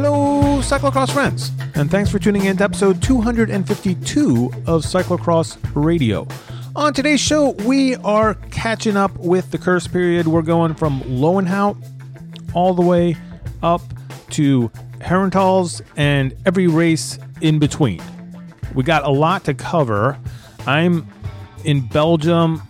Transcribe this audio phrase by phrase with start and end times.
[0.00, 6.24] Hello, cyclocross friends, and thanks for tuning in to episode 252 of Cyclocross Radio.
[6.76, 10.28] On today's show, we are catching up with the Kerst period.
[10.28, 11.76] We're going from Loenhout
[12.54, 13.16] all the way
[13.60, 13.82] up
[14.30, 14.70] to
[15.00, 18.00] Herentals and every race in between.
[18.76, 20.16] We got a lot to cover.
[20.64, 21.08] I'm
[21.64, 22.62] in Belgium.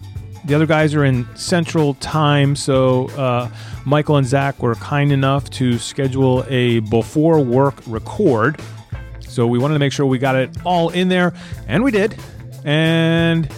[0.48, 3.51] The other guys are in Central Time, so uh,
[3.84, 8.59] Michael and Zach were kind enough to schedule a before work record.
[9.21, 11.34] So we wanted to make sure we got it all in there,
[11.66, 12.19] and we did.
[12.65, 13.52] And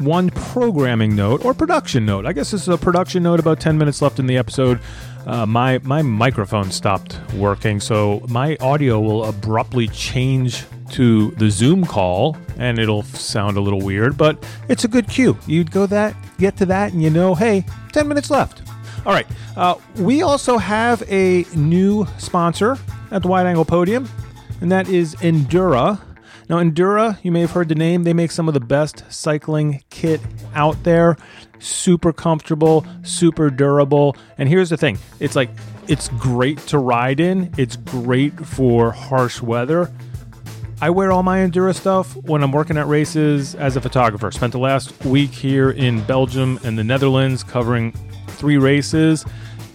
[0.00, 2.26] one programming note or production note.
[2.26, 3.40] I guess this is a production note.
[3.40, 4.80] About ten minutes left in the episode.
[5.26, 11.84] Uh, my my microphone stopped working, so my audio will abruptly change to the Zoom
[11.84, 15.36] call, and it'll sound a little weird, but it's a good cue.
[15.46, 18.62] You'd go that, get to that, and you know, hey, ten minutes left.
[19.06, 19.26] All right.
[19.56, 22.78] Uh, we also have a new sponsor
[23.10, 24.08] at the Wide Angle Podium,
[24.60, 26.00] and that is Endura.
[26.48, 28.02] Now, Endura, you may have heard the name.
[28.02, 30.20] They make some of the best cycling kit
[30.54, 31.16] out there.
[31.60, 34.16] Super comfortable, super durable.
[34.38, 35.50] And here's the thing it's like,
[35.86, 39.90] it's great to ride in, it's great for harsh weather.
[40.82, 44.30] I wear all my Endura stuff when I'm working at races as a photographer.
[44.30, 47.92] Spent the last week here in Belgium and the Netherlands covering
[48.28, 49.26] three races.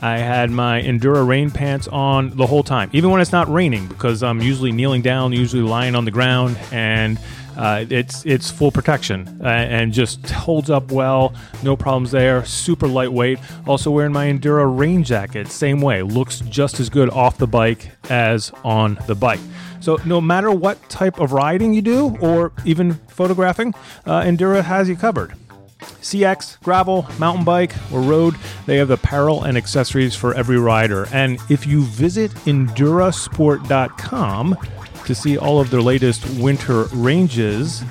[0.01, 3.87] I had my Endura rain pants on the whole time, even when it's not raining,
[3.87, 7.19] because I'm usually kneeling down, usually lying on the ground, and
[7.57, 11.33] uh, it's it's full protection uh, and just holds up well.
[11.63, 12.45] No problems there.
[12.45, 13.39] Super lightweight.
[13.67, 16.01] Also wearing my Endura rain jacket, same way.
[16.01, 19.39] Looks just as good off the bike as on the bike.
[19.79, 23.73] So no matter what type of riding you do, or even photographing,
[24.05, 25.33] uh, Endura has you covered.
[25.79, 31.07] CX, gravel, mountain bike, or road, they have apparel and accessories for every rider.
[31.11, 34.57] And if you visit endurasport.com
[35.05, 37.83] to see all of their latest winter ranges,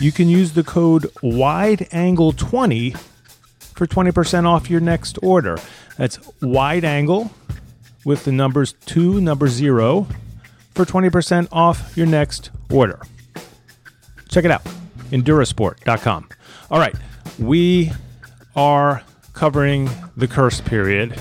[0.00, 2.96] you can use the code WIDEANGLE20
[3.74, 5.58] for 20% off your next order.
[5.96, 7.30] That's wide angle
[8.04, 10.06] with the numbers 2, number 0
[10.74, 13.00] for 20% off your next order.
[14.28, 14.64] Check it out,
[15.10, 16.28] endurasport.com.
[16.70, 16.94] All right,
[17.38, 17.90] we
[18.54, 19.02] are
[19.32, 21.18] covering the Kerst period.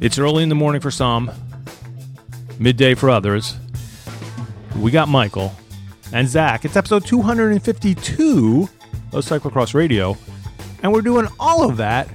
[0.00, 1.30] It's early in the morning for some,
[2.58, 3.56] midday for others.
[4.80, 5.52] We got Michael
[6.12, 6.64] and Zach.
[6.64, 8.68] It's episode 252
[9.12, 10.16] of Cyclocross Radio,
[10.82, 12.08] and we're doing all of that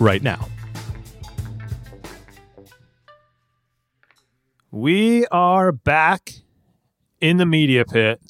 [0.00, 0.48] right now.
[4.70, 6.32] We are back
[7.20, 8.20] in the media pit,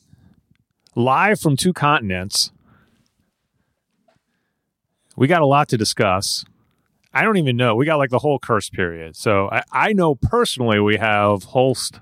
[0.97, 2.51] live from two continents.
[5.15, 6.45] We got a lot to discuss.
[7.15, 7.77] I don't even know.
[7.77, 9.15] We got like the whole Kerst period.
[9.15, 12.01] So I, I know personally we have Hulst,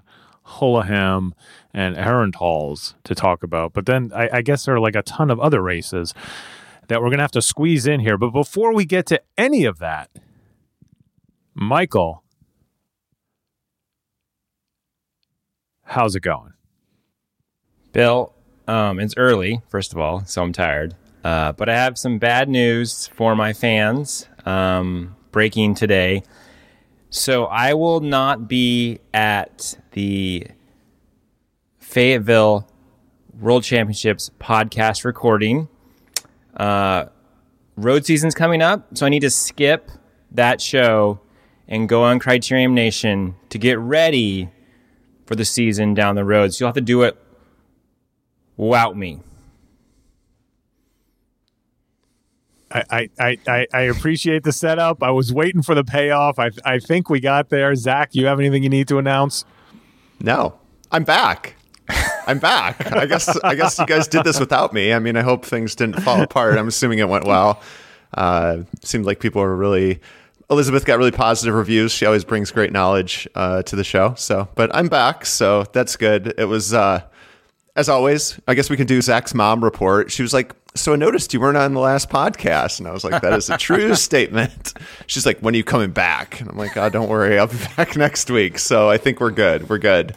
[0.58, 1.32] Holoham,
[1.72, 3.72] and Herentals to talk about.
[3.72, 6.14] But then I, I guess there are like a ton of other races
[6.88, 8.18] that we're going to have to squeeze in here.
[8.18, 10.10] But before we get to any of that,
[11.54, 12.24] Michael,
[15.84, 16.54] how's it going?
[17.92, 18.34] Bill,
[18.66, 20.94] um, it's early, first of all, so I'm tired.
[21.22, 26.22] Uh, but I have some bad news for my fans um, breaking today.
[27.12, 30.46] So I will not be at the
[31.80, 32.68] Fayetteville
[33.40, 35.68] World Championships podcast recording.
[36.56, 37.06] Uh,
[37.76, 39.90] road season's coming up, so I need to skip
[40.30, 41.18] that show
[41.66, 44.48] and go on Criterium Nation to get ready
[45.26, 46.54] for the season down the road.
[46.54, 47.20] So you'll have to do it
[48.56, 49.20] without me.
[52.72, 55.02] I, I, I, I appreciate the setup.
[55.02, 56.38] I was waiting for the payoff.
[56.38, 57.74] I, I think we got there.
[57.74, 59.44] Zach, you have anything you need to announce?
[60.20, 60.58] No,
[60.92, 61.56] I'm back.
[62.26, 62.92] I'm back.
[62.92, 64.92] I guess I guess you guys did this without me.
[64.92, 66.56] I mean, I hope things didn't fall apart.
[66.56, 67.60] I'm assuming it went well.
[68.14, 70.00] Uh, seemed like people were really.
[70.48, 71.92] Elizabeth got really positive reviews.
[71.92, 74.14] She always brings great knowledge uh, to the show.
[74.16, 76.34] So, but I'm back, so that's good.
[76.38, 77.02] It was, uh,
[77.76, 78.38] as always.
[78.46, 80.10] I guess we can do Zach's mom report.
[80.10, 83.04] She was like, "So I noticed you weren't on the last podcast," and I was
[83.04, 84.74] like, "That is a true statement."
[85.06, 87.56] She's like, "When are you coming back?" And I'm like, "Oh, don't worry, I'll be
[87.76, 89.68] back next week." So I think we're good.
[89.68, 90.14] We're good.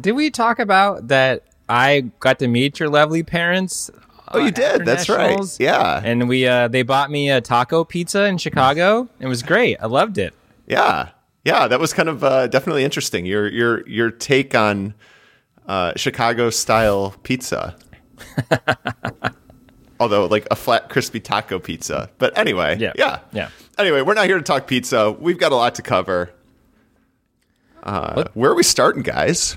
[0.00, 1.44] Did we talk about that?
[1.68, 3.90] I got to meet your lovely parents.
[4.32, 4.84] Oh, you did.
[4.84, 5.38] That's right.
[5.58, 6.00] Yeah.
[6.04, 9.08] And we uh, they bought me a taco pizza in Chicago.
[9.20, 9.76] It was great.
[9.80, 10.34] I loved it.
[10.66, 11.10] Yeah,
[11.44, 13.24] yeah, that was kind of uh, definitely interesting.
[13.24, 14.94] Your your your take on
[15.68, 17.76] uh, Chicago style pizza.
[20.00, 22.10] Although, like a flat, crispy taco pizza.
[22.18, 22.92] But anyway, Yeah.
[22.96, 23.48] yeah, Yeah.
[23.78, 25.10] Anyway, we're not here to talk pizza.
[25.10, 26.30] We've got a lot to cover.
[27.82, 29.56] Uh, where are we starting, guys?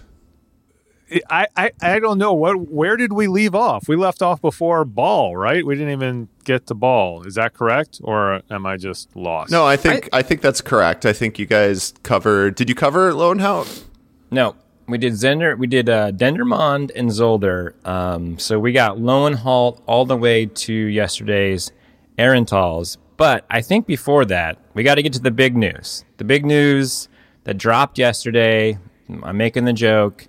[1.30, 3.90] I, I, I don't know what where did we leave off?
[3.90, 5.66] We left off before Baal, right?
[5.66, 7.24] We didn't even get to Baal.
[7.28, 9.52] Is that correct, or am I just lost?
[9.52, 11.06] No, I think I, I think that's correct.
[11.06, 12.56] I think you guys covered.
[12.56, 13.84] Did you cover Loenhout?
[14.32, 14.56] No,
[14.92, 15.58] we did Zender.
[15.58, 17.74] We did uh, Dendermonde and Zolder.
[17.88, 21.72] Um, so we got Loenhout all the way to yesterday's
[22.18, 22.98] Herentals.
[23.18, 26.06] But I think before that, we got to get to the big news.
[26.18, 27.08] The big news
[27.44, 28.78] that dropped yesterday.
[29.24, 30.28] I'm making the joke.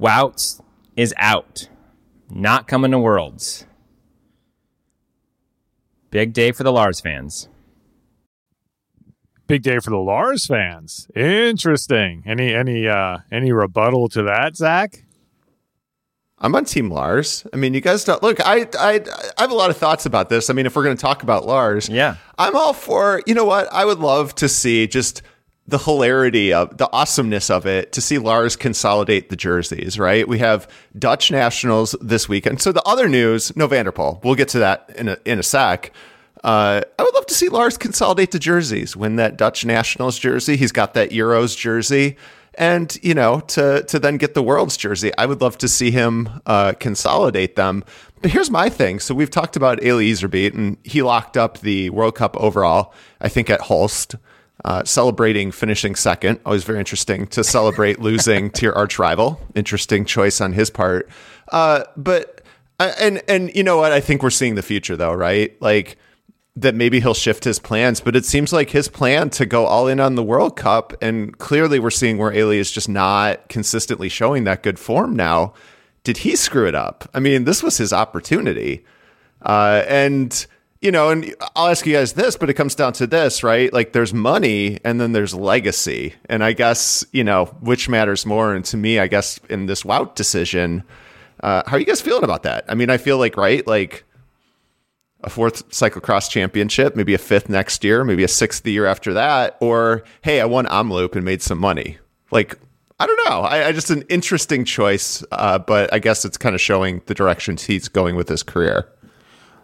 [0.00, 0.60] Wout
[0.96, 1.68] is out,
[2.30, 3.66] not coming to Worlds.
[6.10, 7.48] Big day for the Lars fans.
[9.46, 11.08] Big day for the Lars fans.
[11.14, 12.22] Interesting.
[12.26, 15.04] Any any uh any rebuttal to that, Zach?
[16.38, 17.46] I'm on Team Lars.
[17.52, 18.40] I mean, you guys don't look.
[18.40, 19.00] I, I
[19.38, 20.50] I have a lot of thoughts about this.
[20.50, 23.22] I mean, if we're going to talk about Lars, yeah, I'm all for.
[23.26, 23.70] You know what?
[23.72, 25.22] I would love to see just
[25.66, 30.28] the hilarity of the awesomeness of it to see Lars consolidate the jerseys, right?
[30.28, 30.68] We have
[30.98, 32.60] Dutch nationals this weekend.
[32.60, 34.22] So the other news, no Van der Poel.
[34.22, 35.92] We'll get to that in a, in a sec.
[36.44, 40.56] Uh, I would love to see Lars consolidate the jerseys, win that Dutch nationals jersey.
[40.56, 42.16] He's got that Euros jersey.
[42.56, 45.90] And, you know, to, to then get the world's jersey, I would love to see
[45.90, 47.82] him uh, consolidate them.
[48.22, 49.00] But here's my thing.
[49.00, 53.28] So we've talked about Eli Iserbyt, and he locked up the World Cup overall, I
[53.28, 54.14] think, at Hulst.
[54.64, 56.40] uh, celebrating finishing second.
[56.46, 59.40] Always very interesting to celebrate losing to your arch rival.
[59.54, 61.08] Interesting choice on his part.
[61.52, 62.40] Uh, but
[62.78, 63.92] uh, and and you know what?
[63.92, 65.60] I think we're seeing the future though, right?
[65.60, 65.96] Like
[66.56, 69.88] that maybe he'll shift his plans, but it seems like his plan to go all
[69.88, 74.08] in on the World Cup, and clearly we're seeing where Eli is just not consistently
[74.08, 75.52] showing that good form now.
[76.04, 77.08] Did he screw it up?
[77.12, 78.84] I mean, this was his opportunity,
[79.42, 80.46] uh, and
[80.84, 83.72] you know, and I'll ask you guys this, but it comes down to this, right?
[83.72, 86.12] Like there's money and then there's legacy.
[86.28, 88.52] And I guess, you know, which matters more?
[88.54, 90.84] And to me, I guess in this Wout decision,
[91.42, 92.66] uh, how are you guys feeling about that?
[92.68, 93.66] I mean, I feel like, right?
[93.66, 94.04] Like
[95.24, 99.12] a fourth cyclocross championship, maybe a fifth next year, maybe a sixth the year after
[99.14, 99.56] that.
[99.60, 101.98] Or, hey, I won Omloop and made some money.
[102.30, 102.58] Like,
[103.00, 103.40] I don't know.
[103.40, 107.14] I, I just an interesting choice, uh, but I guess it's kind of showing the
[107.14, 108.88] directions he's going with his career.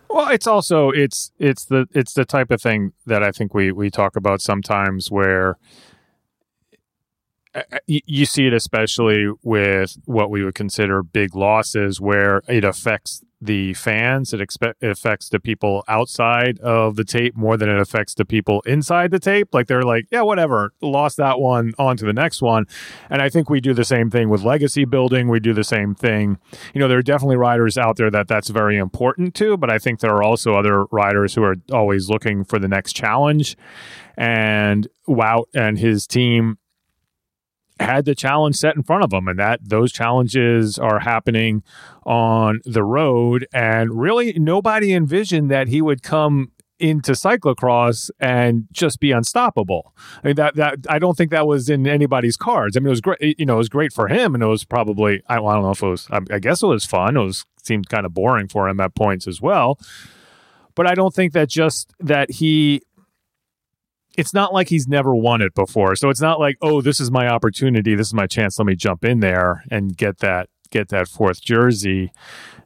[0.09, 3.71] Well, it's also it's it's the it's the type of thing that I think we
[3.71, 5.57] we talk about sometimes where
[7.55, 12.65] Uh, uh, you see it especially with what we would consider big losses where it
[12.65, 14.33] affects the fans.
[14.33, 18.25] It, expect, it affects the people outside of the tape more than it affects the
[18.25, 19.49] people inside the tape.
[19.53, 22.67] Like they're like, yeah, whatever, lost that one, on to the next one.
[23.09, 25.29] And I think we do the same thing with legacy building.
[25.29, 26.39] We do the same thing.
[26.75, 29.79] You know, there are definitely riders out there that that's very important to, but I
[29.79, 33.57] think there are also other riders who are always looking for the next challenge.
[34.17, 36.59] And Wout and his team
[37.81, 41.63] had the challenge set in front of them and that those challenges are happening
[42.05, 49.01] on the road and really nobody envisioned that he would come into cyclocross and just
[49.01, 49.95] be unstoppable.
[50.23, 52.77] I mean that that I don't think that was in anybody's cards.
[52.77, 54.65] I mean it was great you know it was great for him and it was
[54.65, 57.17] probably I, I don't know if it was I, I guess it was fun.
[57.17, 59.79] It was seemed kind of boring for him at points as well.
[60.75, 62.83] But I don't think that just that he
[64.17, 65.95] it's not like he's never won it before.
[65.97, 68.59] So it's not like, oh, this is my opportunity, this is my chance.
[68.59, 72.13] Let me jump in there and get that get that fourth jersey.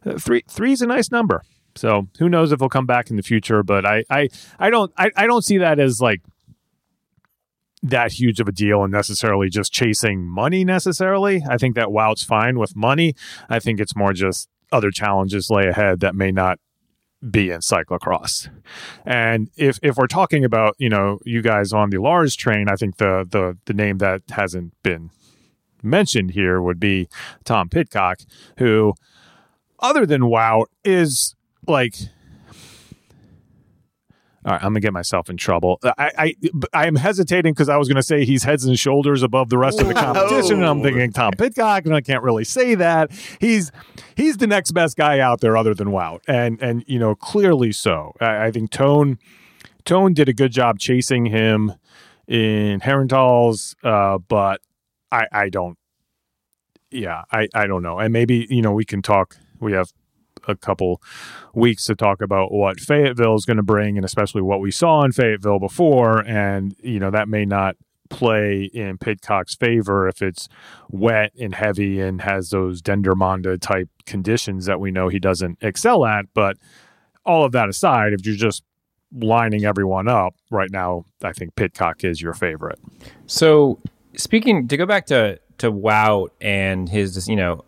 [0.05, 1.43] Uh, three three is a nice number.
[1.77, 3.63] So who knows if he'll come back in the future?
[3.63, 6.23] But I I I don't I, I don't see that as like
[7.83, 11.43] that huge of a deal and necessarily just chasing money necessarily.
[11.49, 13.15] I think that Wout's fine with money.
[13.51, 16.59] I think it's more just other challenges lay ahead that may not
[17.31, 18.51] be in cyclocross.
[19.05, 22.77] And if if we're talking about, you know, you guys on the Lars train, I
[22.77, 25.11] think the the the name that hasn't been
[25.83, 27.09] mentioned here would be
[27.45, 28.21] Tom Pidcock,
[28.59, 28.95] who
[29.81, 31.35] other than Wout is
[31.67, 31.95] like
[34.45, 35.79] all right, I'm gonna get myself in trouble.
[35.83, 36.35] I I,
[36.73, 39.81] I am hesitating because I was gonna say he's heads and shoulders above the rest
[39.81, 43.11] of the competition, and I'm thinking Tom Pidcock, and I can't really say that.
[43.41, 43.73] He's
[44.17, 47.73] he's the next best guy out there other than Wout, and and you know clearly
[47.73, 48.13] so.
[48.21, 49.19] I, I think Tone
[49.85, 51.75] Toon did a good job chasing him
[52.27, 54.61] in Herentals, uh, but
[55.11, 55.79] I I don't.
[56.91, 59.37] Yeah, I I don't know, and maybe you know we can talk.
[59.59, 59.93] We have
[60.49, 61.01] a couple
[61.55, 65.05] weeks to talk about what Fayetteville is going to bring, and especially what we saw
[65.05, 66.21] in Fayetteville before.
[66.27, 67.77] And you know that may not
[68.11, 70.49] play in Pidcock's favor if it's
[70.89, 76.05] wet and heavy and has those Dendermonde type conditions that we know he doesn't excel
[76.05, 76.27] at.
[76.35, 76.59] But
[77.25, 78.63] all of that aside, if you're just
[79.13, 82.79] lining everyone up right now, I think Pidcock is your favorite.
[83.27, 83.81] So
[84.17, 87.65] speaking to go back to to Wout and his, you know,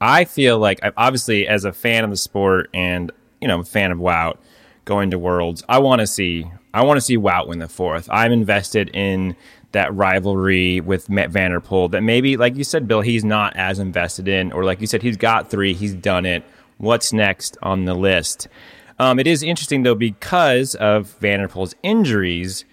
[0.00, 3.10] I feel like obviously as a fan of the sport and
[3.40, 4.38] you know, a fan of Wout
[4.84, 8.08] going to Worlds, I want to see I want to see Wout win the fourth.
[8.10, 9.36] I'm invested in
[9.72, 13.78] that rivalry with Matt Van Poel that maybe, like you said, Bill, he's not as
[13.78, 16.44] invested in, or like you said, he's got three, he's done it.
[16.78, 18.48] What's next on the list?
[18.98, 22.64] Um, it is interesting though because of Van der Poel's injuries.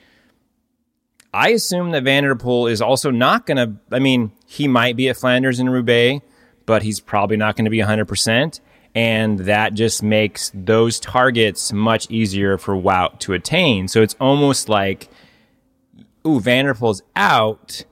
[1.33, 3.75] I assume that Van der Poel is also not going to.
[3.91, 6.23] I mean, he might be at Flanders and Roubaix,
[6.65, 8.59] but he's probably not going to be 100%.
[8.95, 13.87] And that just makes those targets much easier for Wout to attain.
[13.87, 15.09] So it's almost like,
[16.27, 17.85] ooh, Van der Poel's out.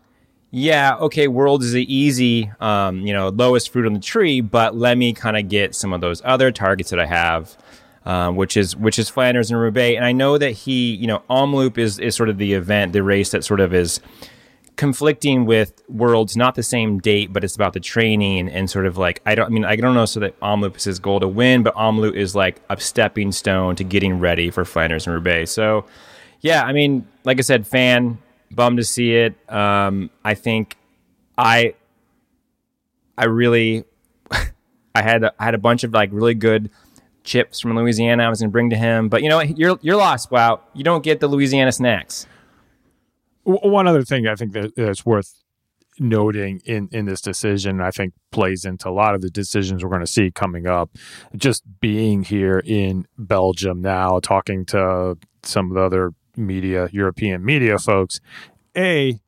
[0.51, 4.75] Yeah, okay, World is the easy, um, you know, lowest fruit on the tree, but
[4.75, 7.57] let me kind of get some of those other targets that I have
[8.05, 9.95] um, which is which is Flanders and Roubaix.
[9.95, 13.03] And I know that he, you know, Omloop is is sort of the event, the
[13.03, 13.99] race that sort of is
[14.81, 18.97] conflicting with Worlds, not the same date, but it's about the training and sort of
[18.97, 19.45] like I don't.
[19.45, 20.05] I mean, I don't know.
[20.05, 23.75] So that Omloop is his goal to win, but Omloop is like a stepping stone
[23.75, 25.51] to getting ready for Flanders and Roubaix.
[25.51, 25.85] So,
[26.39, 28.17] yeah, I mean, like I said, fan
[28.49, 29.35] bummed to see it.
[29.53, 30.75] Um, I think
[31.37, 31.75] I
[33.15, 33.83] I really
[34.31, 36.71] I had I had a bunch of like really good
[37.23, 39.09] chips from Louisiana I was going to bring to him.
[39.09, 39.41] But you know?
[39.41, 40.61] You're, you're lost, Wow.
[40.73, 42.25] You don't get the Louisiana snacks.
[43.43, 45.41] One other thing I think that that's worth
[45.99, 49.89] noting in, in this decision, I think plays into a lot of the decisions we're
[49.89, 50.89] going to see coming up.
[51.35, 57.77] Just being here in Belgium now, talking to some of the other media, European media
[57.77, 58.19] folks,
[58.77, 59.19] A,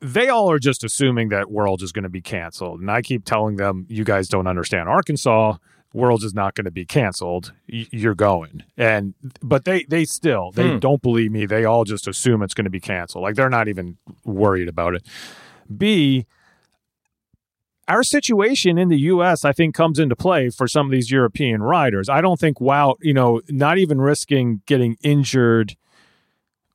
[0.00, 2.80] they all are just assuming that World is going to be canceled.
[2.80, 5.56] And I keep telling them, you guys don't understand Arkansas.
[5.92, 7.52] Worlds is not going to be canceled.
[7.66, 10.78] You're going, and but they they still they hmm.
[10.78, 11.46] don't believe me.
[11.46, 13.22] They all just assume it's going to be canceled.
[13.22, 15.06] Like they're not even worried about it.
[15.76, 16.26] B,
[17.88, 19.44] our situation in the U.S.
[19.44, 22.08] I think comes into play for some of these European riders.
[22.08, 25.76] I don't think wow, you know, not even risking getting injured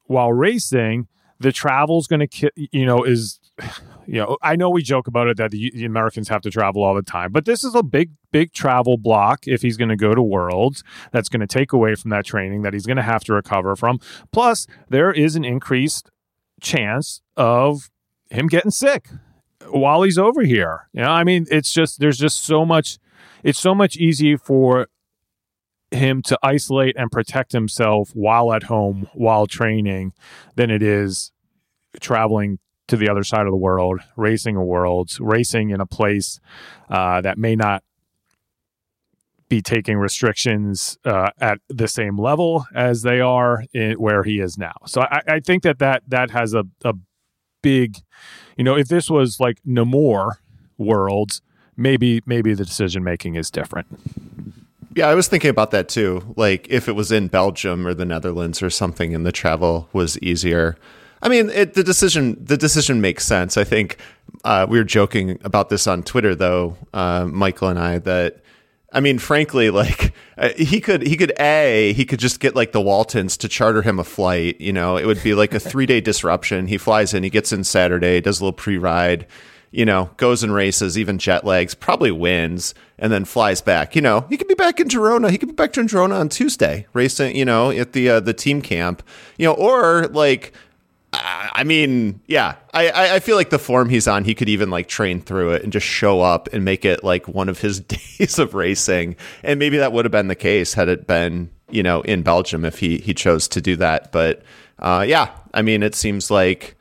[0.07, 1.07] while racing,
[1.39, 3.39] the travel's going to, you know, is
[4.07, 6.51] you oh, know, I know we joke about it that the, the, Americans have to
[6.51, 9.89] travel all the time, but this is a big, big travel block if he's going
[9.89, 10.83] to go to Worlds.
[11.11, 13.75] That's going to take away from that training that he's going to have to recover
[13.75, 13.99] from.
[14.31, 16.09] Plus, there is an increased
[16.61, 17.89] chance of
[18.29, 19.09] him getting sick
[19.69, 20.87] while he's over here.
[20.93, 22.97] You know, I mean, it's just there's just so much.
[23.43, 24.87] It's so much easier for
[25.91, 30.13] him to isolate and protect himself while at home while training
[30.55, 31.31] than it is
[31.99, 36.39] traveling to the other side of the world, racing a world, racing in a place
[36.89, 37.83] uh, that may not
[39.49, 44.57] be taking restrictions uh, at the same level as they are in, where he is
[44.57, 44.73] now.
[44.85, 46.93] So I, I, think that that that has a, a
[47.61, 47.97] big,
[48.57, 50.39] you know, if this was like Namur
[50.77, 51.41] worlds,
[51.77, 53.87] maybe maybe the decision making is different.
[54.95, 56.33] Yeah, I was thinking about that too.
[56.35, 60.17] Like if it was in Belgium or the Netherlands or something, and the travel was
[60.19, 60.77] easier.
[61.21, 63.57] I mean, it, the decision the decision makes sense.
[63.57, 63.97] I think
[64.43, 67.97] uh, we were joking about this on Twitter, though, uh, Michael and I.
[67.99, 68.43] That
[68.91, 72.71] I mean, frankly, like uh, he could he could a he could just get like
[72.71, 74.59] the Waltons to charter him a flight.
[74.59, 76.67] You know, it would be like a three day disruption.
[76.67, 79.27] He flies in, he gets in Saturday, does a little pre ride.
[79.71, 83.93] You know, goes and races, even jet lags, probably wins, and then flies back.
[83.93, 85.29] You know, he could be back in Girona.
[85.29, 87.35] He could be back to Girona on Tuesday, racing.
[87.35, 89.03] You know, at the uh, the team camp.
[89.37, 90.53] You know, or like
[91.21, 94.87] I mean, yeah, I, I feel like the form he's on, he could even like
[94.87, 97.79] train through it and just show up and make it like one of his
[98.19, 99.15] days of racing.
[99.43, 102.65] And maybe that would have been the case had it been, you know, in Belgium
[102.65, 104.11] if he, he chose to do that.
[104.11, 104.43] But
[104.79, 106.75] uh, yeah, I mean, it seems like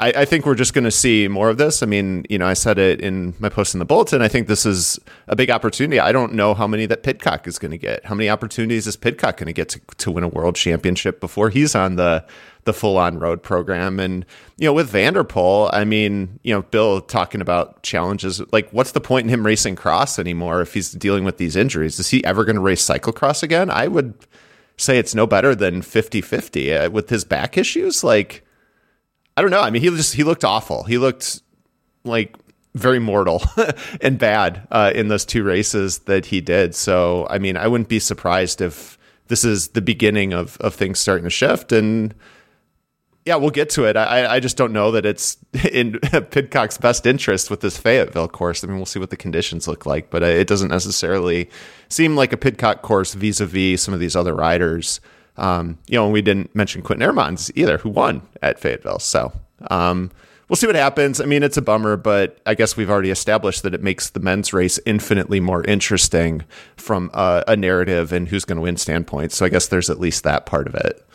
[0.00, 1.82] I, I think we're just going to see more of this.
[1.82, 4.22] I mean, you know, I said it in my post in the bulletin.
[4.22, 6.00] I think this is a big opportunity.
[6.00, 8.04] I don't know how many that Pidcock is going to get.
[8.06, 11.50] How many opportunities is Pidcock going to get to, to win a world championship before
[11.50, 12.24] he's on the
[12.64, 13.98] the full on road program.
[13.98, 14.24] And,
[14.56, 18.70] you know, with Van der Poel, I mean, you know, Bill talking about challenges, like
[18.70, 21.98] what's the point in him racing cross anymore if he's dealing with these injuries?
[21.98, 23.70] Is he ever going to race cyclocross again?
[23.70, 24.14] I would
[24.76, 28.04] say it's no better than 50 50 uh, with his back issues.
[28.04, 28.44] Like,
[29.36, 29.62] I don't know.
[29.62, 30.84] I mean, he just, he looked awful.
[30.84, 31.40] He looked
[32.04, 32.36] like
[32.74, 33.42] very mortal
[34.00, 36.74] and bad uh, in those two races that he did.
[36.74, 38.98] So, I mean, I wouldn't be surprised if
[39.28, 41.72] this is the beginning of, of things starting to shift.
[41.72, 42.14] And,
[43.30, 43.96] yeah, we'll get to it.
[43.96, 45.36] I, I just don't know that it's
[45.72, 48.64] in Pidcock's best interest with this Fayetteville course.
[48.64, 51.48] I mean, we'll see what the conditions look like, but uh, it doesn't necessarily
[51.88, 55.00] seem like a Pidcock course vis-a-vis some of these other riders.
[55.36, 58.98] Um, you know, and we didn't mention Quinten Hermans either, who won at Fayetteville.
[58.98, 59.32] So
[59.70, 60.10] um,
[60.48, 61.20] we'll see what happens.
[61.20, 64.18] I mean, it's a bummer, but I guess we've already established that it makes the
[64.18, 66.42] men's race infinitely more interesting
[66.76, 69.30] from uh, a narrative and who's going to win standpoint.
[69.30, 71.06] So I guess there's at least that part of it.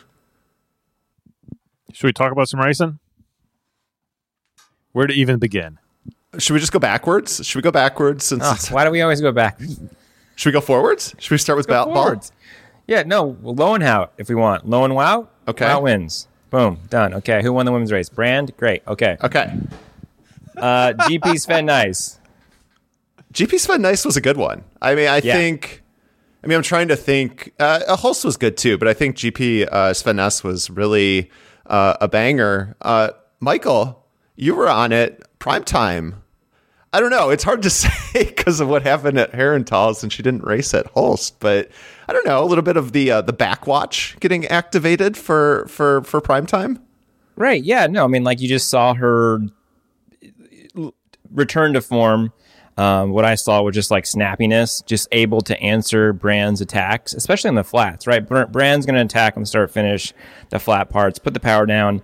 [1.96, 2.98] Should we talk about some racing?
[4.92, 5.78] Where to even begin?
[6.36, 7.42] Should we just go backwards?
[7.42, 8.26] Should we go backwards?
[8.26, 9.58] Since Oh, why do we always go back?
[10.34, 11.14] should we go forwards?
[11.18, 11.94] Should we start with Go ball?
[11.94, 12.32] forwards.
[12.86, 14.68] Yeah, no, low and out if we want.
[14.68, 15.28] Low and wow.
[15.48, 15.64] Okay.
[15.64, 16.28] Wout wins.
[16.50, 16.80] Boom.
[16.90, 17.14] Done.
[17.14, 17.40] Okay.
[17.42, 18.10] Who won the women's race?
[18.10, 18.54] Brand.
[18.58, 18.82] Great.
[18.86, 19.16] Okay.
[19.24, 19.54] Okay.
[20.54, 22.18] Uh, GP Sven Nys.
[23.32, 24.64] GP Sven Nys was a good one.
[24.82, 25.32] I mean, I Yeah.
[25.34, 25.82] think.
[26.44, 27.54] I mean, I'm trying to think.
[27.58, 31.30] Uh, Hulst was good too, but I think GP uh, Sven Nys was really
[31.68, 32.76] uh, a banger.
[32.82, 34.04] Uh, Michael,
[34.36, 36.22] you were on it prime time.
[36.92, 37.30] I don't know.
[37.30, 40.92] It's hard to say because of what happened at Herentals and she didn't race at
[40.94, 41.70] Hulst, but
[42.08, 42.42] I don't know.
[42.42, 46.82] A little bit of the uh, the backwatch getting activated for for for prime time.
[47.36, 47.62] Right.
[47.62, 47.86] Yeah.
[47.86, 49.40] No, I mean, like you just saw her
[51.30, 52.32] return to form.
[52.76, 57.48] Um, what I saw was just like snappiness, just able to answer Brand's attacks, especially
[57.48, 58.26] on the flats, right?
[58.26, 60.12] Brand's going to attack on the start finish,
[60.50, 62.02] the flat parts, put the power down.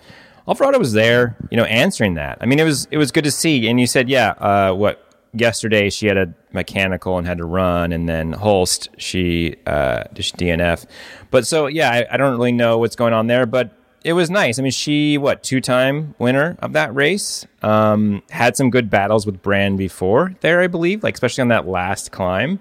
[0.48, 2.38] Alvarado was there, you know, answering that.
[2.40, 3.68] I mean, it was it was good to see.
[3.68, 7.92] And you said, yeah, uh, what yesterday she had a mechanical and had to run,
[7.92, 10.86] and then Hulst she uh, just DNF.
[11.30, 13.70] But so yeah, I, I don't really know what's going on there, but
[14.04, 14.58] it was nice.
[14.58, 17.46] I mean, she what two time winner of that race.
[17.62, 21.66] Um, had some good battles with Brand before there, I believe, like especially on that
[21.66, 22.60] last climb.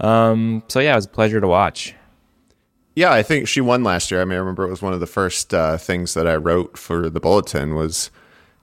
[0.00, 1.94] Um, so yeah, it was a pleasure to watch.
[2.94, 4.20] Yeah, I think she won last year.
[4.20, 6.76] I mean, I remember it was one of the first uh, things that I wrote
[6.76, 8.10] for the bulletin was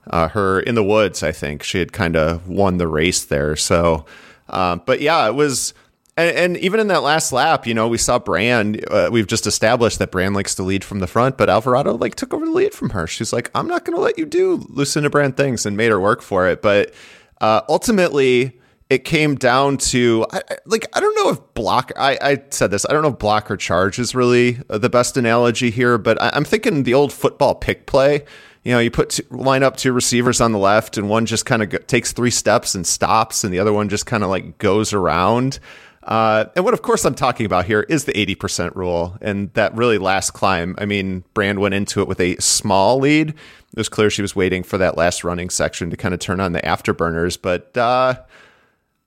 [0.06, 1.22] uh, her in the woods.
[1.22, 3.56] I think she had kind of won the race there.
[3.56, 4.04] So,
[4.48, 5.74] uh, but yeah, it was.
[6.20, 8.84] And, and even in that last lap, you know, we saw Brand.
[8.90, 12.14] Uh, we've just established that Brand likes to lead from the front, but Alvarado like
[12.14, 13.06] took over the lead from her.
[13.06, 16.00] She's like, "I'm not going to let you do Lucinda Brand things," and made her
[16.00, 16.62] work for it.
[16.62, 16.94] But
[17.40, 21.92] uh, ultimately, it came down to I, I- like I don't know if block.
[21.96, 22.84] I, I said this.
[22.88, 26.20] I don't know if block or charge is really uh, the best analogy here, but
[26.20, 28.24] I, I'm thinking the old football pick play.
[28.62, 31.46] You know, you put two, line up two receivers on the left, and one just
[31.46, 34.58] kind of takes three steps and stops, and the other one just kind of like
[34.58, 35.58] goes around.
[36.02, 39.18] Uh, and what, of course, I'm talking about here is the 80% rule.
[39.20, 43.30] And that really last climb, I mean, Brand went into it with a small lead.
[43.30, 46.40] It was clear she was waiting for that last running section to kind of turn
[46.40, 47.38] on the afterburners.
[47.40, 48.14] But uh,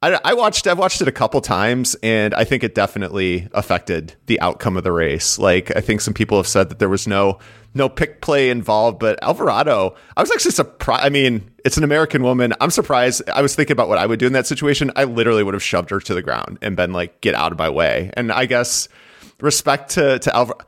[0.03, 4.15] I, I watched, I've watched it a couple times, and I think it definitely affected
[4.25, 5.39] the outcome of the race.
[5.39, 7.39] Like, I think some people have said that there was no
[7.73, 11.05] no pick play involved, but Alvarado, I was actually surprised.
[11.05, 12.53] I mean, it's an American woman.
[12.59, 13.27] I'm surprised.
[13.29, 14.91] I was thinking about what I would do in that situation.
[14.97, 17.57] I literally would have shoved her to the ground and been like, "Get out of
[17.57, 18.89] my way." And I guess
[19.39, 20.65] respect to to Alvarado,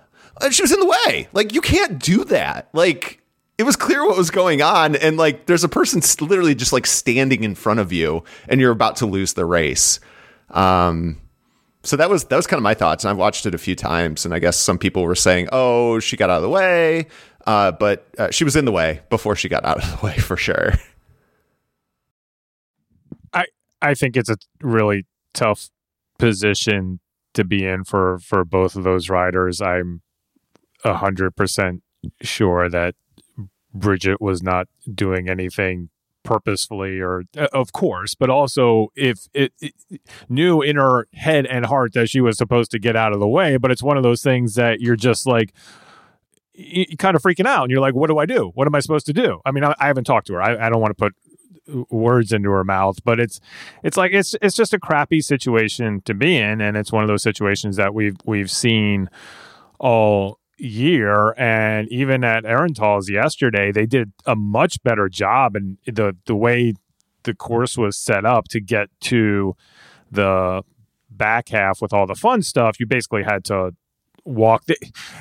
[0.50, 1.28] she was in the way.
[1.34, 2.69] Like, you can't do that.
[2.71, 3.21] Like,
[3.58, 6.86] it was clear what was going on, and like, there's a person literally just like
[6.86, 10.00] standing in front of you, and you're about to lose the race.
[10.50, 11.22] Um,
[11.84, 13.76] so that was that was kind of my thoughts and i've watched it a few
[13.76, 17.06] times and i guess some people were saying oh she got out of the way
[17.46, 20.18] uh, but uh, she was in the way before she got out of the way
[20.18, 20.74] for sure
[23.36, 23.46] I
[23.82, 25.70] I think it's a really tough
[26.18, 27.00] position
[27.34, 29.62] to be in for for both of those riders.
[29.62, 30.02] I'm
[30.84, 31.84] a hundred percent
[32.22, 32.96] sure that
[33.76, 35.90] Bridget was not doing anything
[36.24, 39.74] purposefully or uh, of course but also if it, it
[40.28, 43.28] knew in her head and heart that she was supposed to get out of the
[43.28, 45.54] way but it's one of those things that you're just like
[46.56, 48.52] you kind of freaking out and you're like what do i do?
[48.56, 49.40] What am i supposed to do?
[49.46, 50.42] I mean i, I haven't talked to her.
[50.42, 51.14] I, I don't want to put
[51.92, 53.40] words into her mouth but it's
[53.84, 57.08] it's like it's it's just a crappy situation to be in and it's one of
[57.08, 59.10] those situations that we've we've seen
[59.80, 66.15] all year and even at Herentals yesterday they did a much better job and the
[66.26, 66.74] the way
[67.24, 69.56] the course was set up to get to
[70.12, 70.63] the
[71.10, 72.80] back half with all the fun stuff.
[72.80, 73.76] You basically had to
[74.26, 74.76] walk the,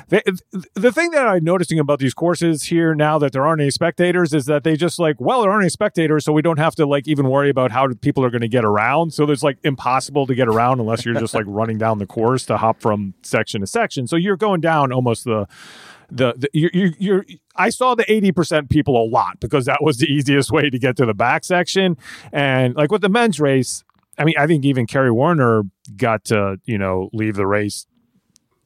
[0.09, 3.71] the, the thing that i'm noticing about these courses here now that there aren't any
[3.71, 6.75] spectators is that they just like well there aren't any spectators so we don't have
[6.75, 9.13] to like even worry about how people are going to get around.
[9.13, 12.45] So there's like impossible to get around unless you're just like running down the course
[12.47, 14.07] to hop from section to section.
[14.07, 15.47] So you're going down almost the
[16.09, 19.97] the, the you you you're I saw the 80% people a lot because that was
[19.97, 21.97] the easiest way to get to the back section.
[22.31, 23.83] And like with the men's race
[24.17, 25.63] I mean I think even Kerry Werner
[25.95, 27.87] got to you know leave the race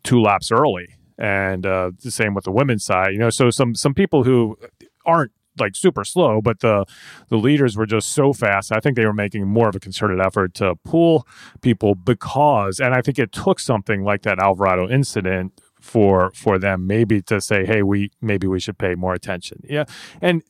[0.03, 0.95] two laps early.
[1.17, 4.57] And uh, the same with the women's side you know so some some people who
[5.05, 6.85] aren't like super slow but the
[7.27, 8.71] the leaders were just so fast.
[8.71, 11.27] I think they were making more of a concerted effort to pull
[11.62, 16.88] people because and i think it took something like that alvarado incident for for them
[16.88, 19.62] maybe to say hey we maybe we should pay more attention.
[19.63, 19.85] Yeah.
[20.21, 20.43] And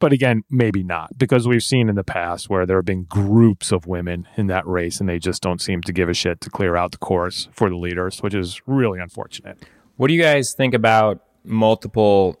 [0.00, 3.70] But again, maybe not because we've seen in the past where there have been groups
[3.70, 6.50] of women in that race and they just don't seem to give a shit to
[6.50, 9.58] clear out the course for the leaders, which is really unfortunate.
[9.98, 12.40] What do you guys think about multiple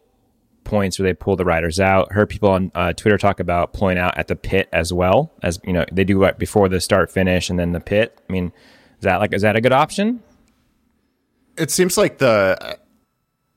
[0.64, 2.12] points where they pull the riders out?
[2.12, 5.60] Heard people on uh, Twitter talk about pulling out at the pit as well as
[5.62, 8.18] you know they do what before the start finish and then the pit.
[8.26, 8.52] I mean,
[8.96, 10.22] is that like is that a good option?
[11.58, 12.78] It seems like the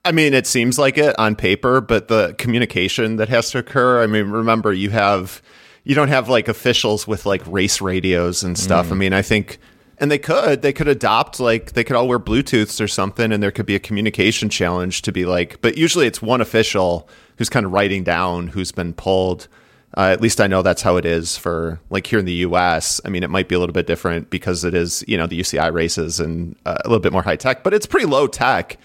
[0.06, 4.04] I mean, it seems like it on paper, but the communication that has to occur.
[4.04, 5.42] I mean, remember you have
[5.86, 8.88] you don't have like officials with like race radios and stuff.
[8.88, 8.92] Mm.
[8.92, 9.60] I mean, I think
[9.98, 13.42] and they could they could adopt like they could all wear bluetooths or something and
[13.42, 17.48] there could be a communication challenge to be like but usually it's one official who's
[17.48, 19.48] kind of writing down who's been pulled
[19.96, 23.00] uh, at least I know that's how it is for like here in the U.S.
[23.06, 25.39] I mean, it might be a little bit different because it is you know the
[25.39, 28.78] UCI races and uh, a little bit more high tech, but it's pretty low tech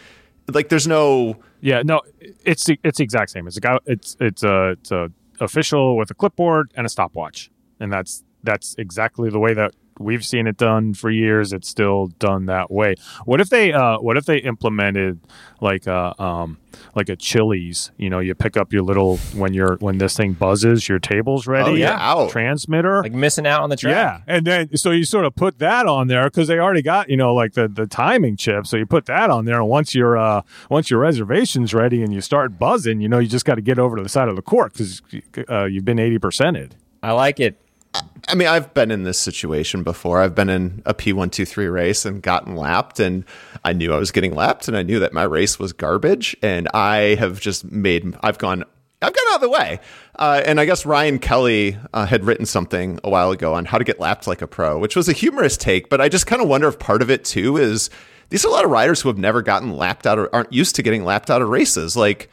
[0.53, 2.01] like there's no yeah no
[2.45, 3.47] it's the, it's the exact same.
[3.47, 7.51] It's a guy it's it's a it's a official with a clipboard and a stopwatch.
[7.81, 11.53] And that's that's exactly the way that we've seen it done for years.
[11.53, 12.95] It's still done that way.
[13.25, 15.21] What if they uh, what if they implemented
[15.61, 16.59] like a um,
[16.95, 17.91] like a Chili's?
[17.97, 21.47] You know, you pick up your little when you're when this thing buzzes, your table's
[21.47, 21.71] ready.
[21.71, 22.31] Oh, yeah, out.
[22.31, 23.03] transmitter.
[23.03, 23.95] Like missing out on the track.
[23.95, 27.09] Yeah, and then so you sort of put that on there because they already got
[27.09, 28.67] you know like the the timing chip.
[28.67, 32.13] So you put that on there, and once your uh, once your reservation's ready and
[32.13, 34.37] you start buzzing, you know, you just got to get over to the side of
[34.37, 35.03] the court because
[35.49, 36.73] uh, you've been eighty percented.
[37.03, 37.57] I like it.
[37.94, 40.20] I mean, I've been in this situation before.
[40.20, 43.24] I've been in a P123 race and gotten lapped, and
[43.64, 46.68] I knew I was getting lapped, and I knew that my race was garbage, and
[46.74, 48.64] I have just made, I've gone,
[49.01, 49.81] I've gone out of the way.
[50.18, 53.79] Uh, and I guess Ryan Kelly uh, had written something a while ago on how
[53.79, 56.42] to get lapped like a pro, which was a humorous take, but I just kind
[56.42, 57.88] of wonder if part of it too is
[58.29, 60.77] these are a lot of riders who have never gotten lapped out or aren't used
[60.77, 61.96] to getting lapped out of races.
[61.96, 62.29] Like,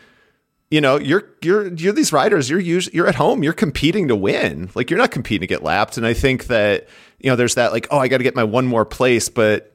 [0.76, 2.50] you know, you're you're you're these riders.
[2.50, 3.44] You're usually, you're at home.
[3.44, 4.70] You're competing to win.
[4.76, 5.96] Like you're not competing to get lapped.
[5.96, 8.44] And I think that you know, there's that like, oh, I got to get my
[8.44, 9.30] one more place.
[9.30, 9.74] But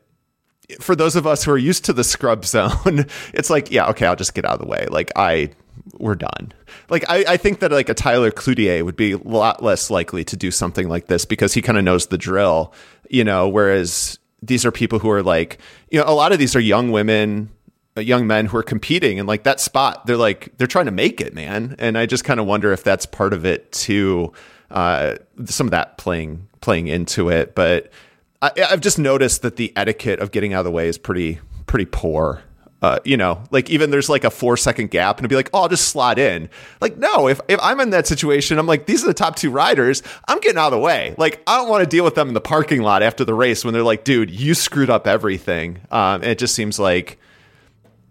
[0.78, 4.04] for those of us who are used to the scrub zone, it's like, yeah, okay,
[4.04, 4.88] I'll just get out of the way.
[4.90, 5.52] Like I,
[5.98, 6.52] we're done.
[6.90, 10.22] Like I, I think that like a Tyler Cloutier would be a lot less likely
[10.24, 12.74] to do something like this because he kind of knows the drill.
[13.08, 15.60] You know, whereas these are people who are like,
[15.90, 17.48] you know, a lot of these are young women
[18.04, 21.20] young men who are competing and like that spot they're like they're trying to make
[21.20, 24.32] it man and i just kind of wonder if that's part of it too
[24.70, 27.90] uh, some of that playing playing into it but
[28.40, 31.40] I, i've just noticed that the etiquette of getting out of the way is pretty
[31.66, 32.42] pretty poor
[32.82, 35.50] uh, you know, like even there's like a four second gap and it'd be like,
[35.52, 36.48] oh, I'll just slot in.
[36.80, 39.50] Like, no, if, if I'm in that situation, I'm like, these are the top two
[39.50, 40.02] riders.
[40.26, 41.14] I'm getting out of the way.
[41.18, 43.64] Like, I don't want to deal with them in the parking lot after the race
[43.64, 45.80] when they're like, dude, you screwed up everything.
[45.90, 47.18] Um, and it just seems like,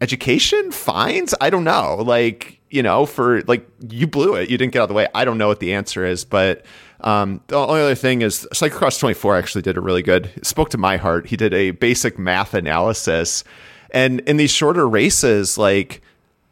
[0.02, 1.34] education fines?
[1.42, 1.96] I don't know.
[1.96, 4.50] Like you know for like you blew it.
[4.50, 5.08] You didn't get out of the way.
[5.14, 6.66] I don't know what the answer is but
[7.02, 10.78] um, the only other thing is cyclocross 24 actually did a really good spoke to
[10.78, 11.28] my heart.
[11.28, 13.44] He did a basic math analysis.
[13.92, 16.02] And in these shorter races like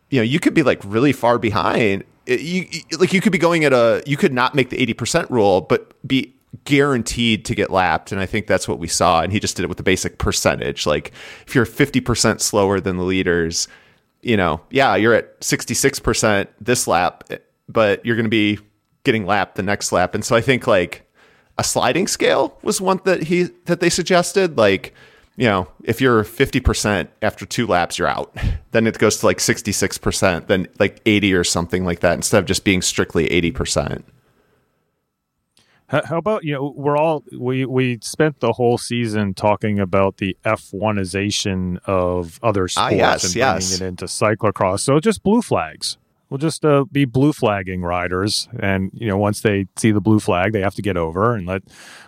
[0.09, 2.03] you know you could be like really far behind.
[2.25, 2.65] You
[2.97, 5.93] like you could be going at a you could not make the 80% rule but
[6.07, 6.33] be
[6.63, 8.11] guaranteed to get lapped.
[8.11, 9.21] And I think that's what we saw.
[9.21, 10.85] And he just did it with the basic percentage.
[10.85, 11.11] Like
[11.45, 13.67] if you're 50% slower than the leaders,
[14.21, 17.25] you know, yeah, you're at 66% this lap,
[17.69, 18.59] but you're going to be
[19.03, 20.15] getting lapped the next lap.
[20.15, 21.09] And so I think like
[21.57, 24.57] a sliding scale was one that he, that they suggested.
[24.57, 24.93] Like,
[25.37, 28.35] you know, if you're 50% after two laps, you're out.
[28.71, 32.45] Then it goes to like 66%, then like 80 or something like that, instead of
[32.45, 34.03] just being strictly 80%.
[35.89, 40.35] How about you know we're all we we spent the whole season talking about the
[40.43, 43.81] F1ization of other ah, sports ah, yes, and bringing yes.
[43.81, 44.81] it into cyclocross.
[44.81, 45.97] So just blue flags.
[46.29, 50.19] We'll just uh, be blue flagging riders, and you know once they see the blue
[50.19, 51.63] flag, they have to get over and let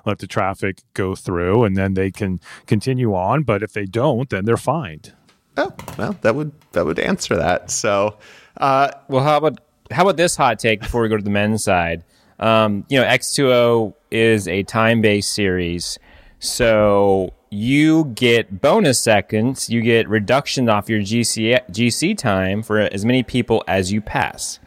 [0.05, 3.43] let the traffic go through, and then they can continue on.
[3.43, 5.13] But if they don't, then they're fined.
[5.55, 7.71] Oh well, that would that would answer that.
[7.71, 8.17] So,
[8.57, 11.63] uh, well, how about how about this hot take before we go to the men's
[11.63, 12.03] side?
[12.39, 15.99] Um, you know, X2O is a time based series.
[16.39, 23.05] So you get bonus seconds, you get reduction off your GC, GC time for as
[23.05, 24.59] many people as you pass.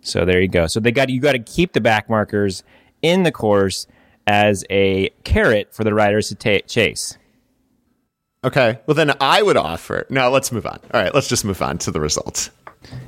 [0.00, 0.66] So there you go.
[0.66, 2.62] So they got you got to keep the back markers
[3.02, 3.86] in the course
[4.26, 7.18] as a carrot for the riders to ta- chase.
[8.42, 8.78] Okay.
[8.86, 10.06] Well, then I would offer.
[10.08, 10.78] Now let's move on.
[10.94, 12.50] All right, let's just move on to the results.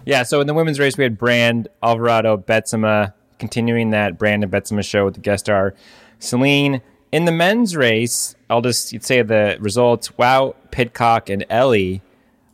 [0.05, 0.25] Yeah.
[0.25, 5.05] So in the women's race, we had Brand, Alvarado, Betsema, continuing that Brandon Betsema show
[5.05, 5.75] with the guest star
[6.21, 6.81] Ceylin.
[7.11, 11.99] In the men's race, I'll just say the results: Wout, Pidcock, and Eli.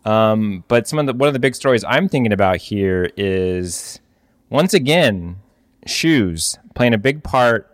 [0.07, 4.01] Um, but some of the one of the big stories I'm thinking about here is
[4.48, 5.37] once again
[5.85, 7.70] shoes playing a big part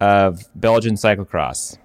[0.00, 1.76] of Belgian cyclocross.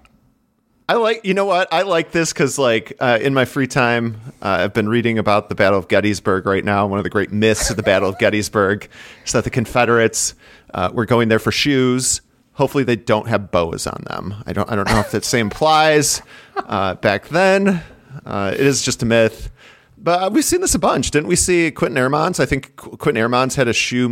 [0.90, 1.68] I like, you know what?
[1.72, 5.48] I like this because, like, uh, in my free time, uh, I've been reading about
[5.48, 6.84] the Battle of Gettysburg right now.
[6.88, 8.88] One of the great myths of the Battle of Gettysburg
[9.24, 10.34] is that the Confederates
[10.74, 12.22] uh, were going there for shoes.
[12.54, 14.42] Hopefully, they don't have boas on them.
[14.46, 14.68] I don't.
[14.68, 16.22] I don't know if that same applies.
[16.56, 17.84] Uh, back then,
[18.26, 19.48] uh, it is just a myth.
[19.96, 21.36] But we've seen this a bunch, didn't we?
[21.36, 22.40] See Quinten Hermans.
[22.40, 24.08] I think Qu- Quinten Hermans had a shoe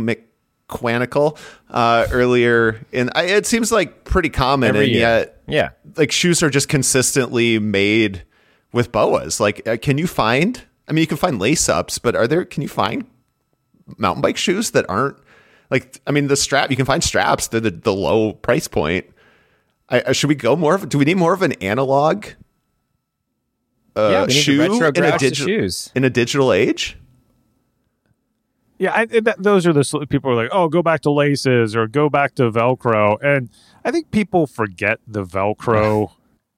[0.69, 1.37] McQuanical
[1.69, 4.99] uh, earlier, and it seems like pretty common, Every and year.
[5.01, 5.69] yet Yeah.
[5.97, 8.23] like shoes are just consistently made
[8.71, 9.39] with boas.
[9.39, 10.63] Like, uh, can you find?
[10.87, 12.45] I mean, you can find lace ups, but are there?
[12.45, 13.05] Can you find
[13.97, 15.17] mountain bike shoes that aren't
[15.69, 15.99] like?
[16.07, 17.47] I mean, the strap you can find straps.
[17.47, 19.05] They're the, the low price point.
[19.89, 20.87] I, uh, should we go more of?
[20.87, 22.27] Do we need more of an analog?
[23.95, 25.91] Uh, yeah, shoe in a digital shoes.
[25.95, 26.95] in a digital age.
[28.79, 31.85] Yeah, I, that, those are the people are like, oh, go back to laces or
[31.85, 33.49] go back to Velcro, and
[33.83, 36.11] I think people forget the Velcro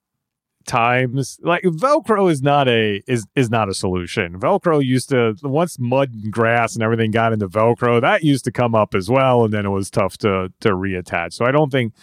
[0.67, 1.39] times.
[1.41, 4.39] Like Velcro is not a is is not a solution.
[4.39, 8.51] Velcro used to once mud and grass and everything got into Velcro, that used to
[8.51, 11.33] come up as well, and then it was tough to to reattach.
[11.33, 11.95] So I don't think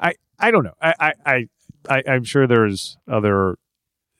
[0.00, 0.74] I I don't know.
[0.82, 1.48] I I, I,
[1.88, 3.56] I I'm sure there's other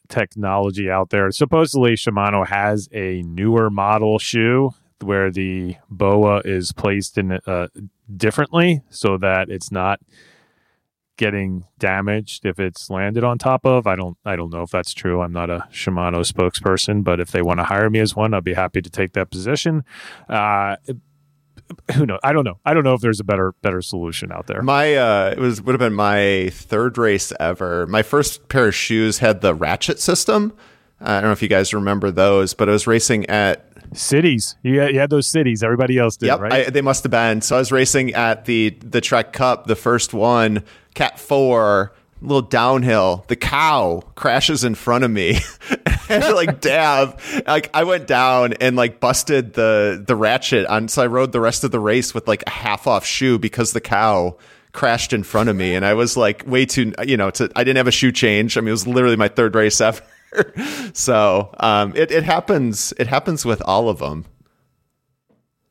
[0.09, 1.29] technology out there.
[1.33, 7.69] Supposedly Shimano has a newer model shoe where the boa is placed in uh,
[8.17, 10.01] differently so that it's not
[11.17, 13.87] getting damaged if it's landed on top of.
[13.87, 15.21] I don't I don't know if that's true.
[15.21, 18.41] I'm not a Shimano spokesperson, but if they want to hire me as one, I'll
[18.41, 19.85] be happy to take that position.
[20.29, 20.77] Uh,
[21.95, 22.21] who knows?
[22.23, 22.59] I don't know.
[22.65, 24.63] I don't know if there's a better better solution out there.
[24.63, 27.87] My uh, it was would have been my third race ever.
[27.87, 30.55] My first pair of shoes had the ratchet system.
[31.01, 34.57] I don't know if you guys remember those, but I was racing at Sidis.
[34.63, 35.63] You had, you had those Sidis.
[35.63, 36.53] Everybody else did, Yep, right?
[36.53, 37.41] I, they must have been.
[37.41, 42.43] So I was racing at the the Trek Cup, the first one, Cat Four, little
[42.43, 43.25] downhill.
[43.29, 45.39] The cow crashes in front of me,
[46.09, 50.89] and like dab, like I went down and like busted the the ratchet on.
[50.89, 53.73] So I rode the rest of the race with like a half off shoe because
[53.73, 54.37] the cow
[54.73, 57.65] crashed in front of me, and I was like way too, you know, to, I
[57.65, 58.59] didn't have a shoe change.
[58.59, 60.03] I mean, it was literally my third race ever.
[60.93, 62.93] so um, it it happens.
[62.99, 64.25] It happens with all of them.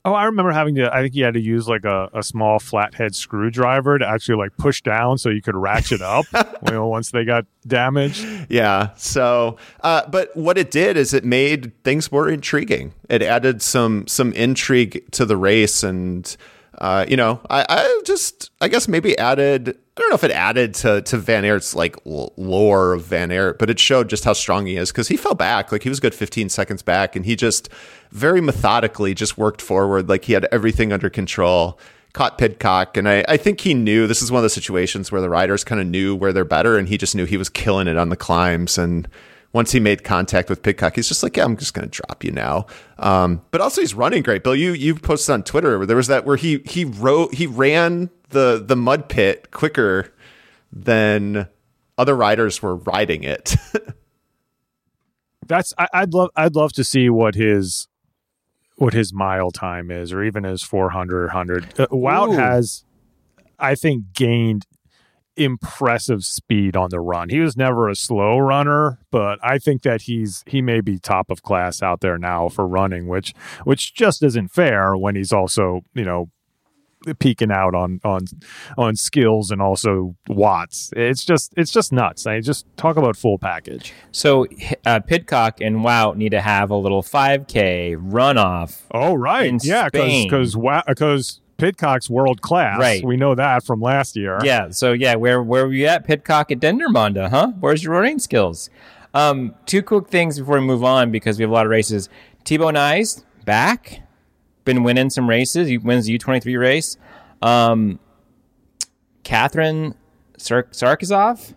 [0.07, 0.89] Oh, I remember having to.
[0.93, 4.55] I think you had to use like a, a small flathead screwdriver to actually like
[4.55, 6.25] push down so you could ratchet up.
[6.65, 8.25] you know, once they got damaged.
[8.47, 8.91] Yeah.
[8.95, 12.93] So, uh, but what it did is it made things more intriguing.
[13.09, 16.37] It added some some intrigue to the race, and
[16.79, 19.69] uh, you know, I, I just I guess maybe added.
[19.69, 23.57] I don't know if it added to to Van Aert's like lore of Van Aert,
[23.57, 25.71] but it showed just how strong he is because he fell back.
[25.71, 27.69] Like he was good 15 seconds back, and he just
[28.11, 30.07] very methodically just worked forward.
[30.07, 31.79] Like he had everything under control
[32.13, 35.21] caught Pidcock, and I, I think he knew this is one of the situations where
[35.21, 37.87] the riders kind of knew where they're better, and he just knew he was killing
[37.87, 38.77] it on the climbs.
[38.77, 39.07] And
[39.57, 42.23] once he made contact with Pidcock, he's just like, "Yeah, I'm just going to drop
[42.23, 42.67] you now."
[42.99, 44.43] Um, but also, he's running great.
[44.43, 47.47] Bill, you you posted on Twitter where there was that where he he wrote he
[47.47, 50.13] ran the the mud pit quicker
[50.71, 51.47] than
[51.97, 53.55] other riders were riding it.
[55.47, 57.87] That's I, I'd love I'd love to see what his
[58.75, 61.79] what his mile time is, or even his 400 100.
[61.79, 62.31] Uh, Wout Ooh.
[62.33, 62.83] has,
[63.57, 64.67] I think, gained
[65.37, 67.29] impressive speed on the run.
[67.29, 71.29] He was never a slow runner, but I think that he's he may be top
[71.29, 75.81] of class out there now for running, which which just isn't fair when he's also
[75.93, 76.29] you know
[77.19, 78.21] peeking out on on
[78.77, 80.91] on skills and also watts.
[80.95, 82.25] It's just it's just nuts.
[82.27, 83.93] I just talk about full package.
[84.11, 84.47] So
[84.85, 88.81] uh, Pidcock and Wout need to have a little 5K runoff.
[88.91, 90.55] Oh right, yeah, because because
[90.87, 92.79] because Pidcock's world class.
[92.79, 93.03] Right.
[93.03, 94.39] we know that from last year.
[94.43, 94.69] Yeah.
[94.69, 97.29] So yeah, where where were you at, Pidcock at Dendermonde?
[97.29, 97.53] Huh?
[97.59, 98.69] Where's your running skills?
[99.13, 102.09] Um, two quick things before we move on because we have a lot of races.
[102.45, 104.01] Nys back,
[104.63, 105.67] been winning some races.
[105.67, 106.97] He wins the U twenty three race.
[107.41, 107.99] Um,
[109.23, 109.95] Catherine
[110.37, 111.53] Sark- Sarkisov,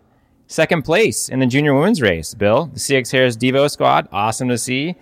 [0.46, 2.34] second place in the junior women's race.
[2.34, 4.96] Bill, the CXHairs Devo squad, awesome to see.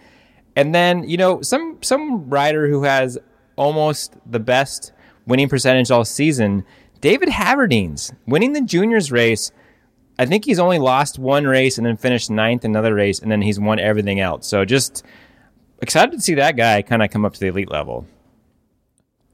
[0.56, 3.16] And then you know some some rider who has
[3.58, 4.92] almost the best
[5.26, 6.64] winning percentage all season,
[7.00, 9.52] David Haverdings, winning the juniors race.
[10.18, 13.42] I think he's only lost one race and then finished ninth another race, and then
[13.42, 14.46] he's won everything else.
[14.46, 15.04] So just
[15.80, 18.06] excited to see that guy kind of come up to the elite level.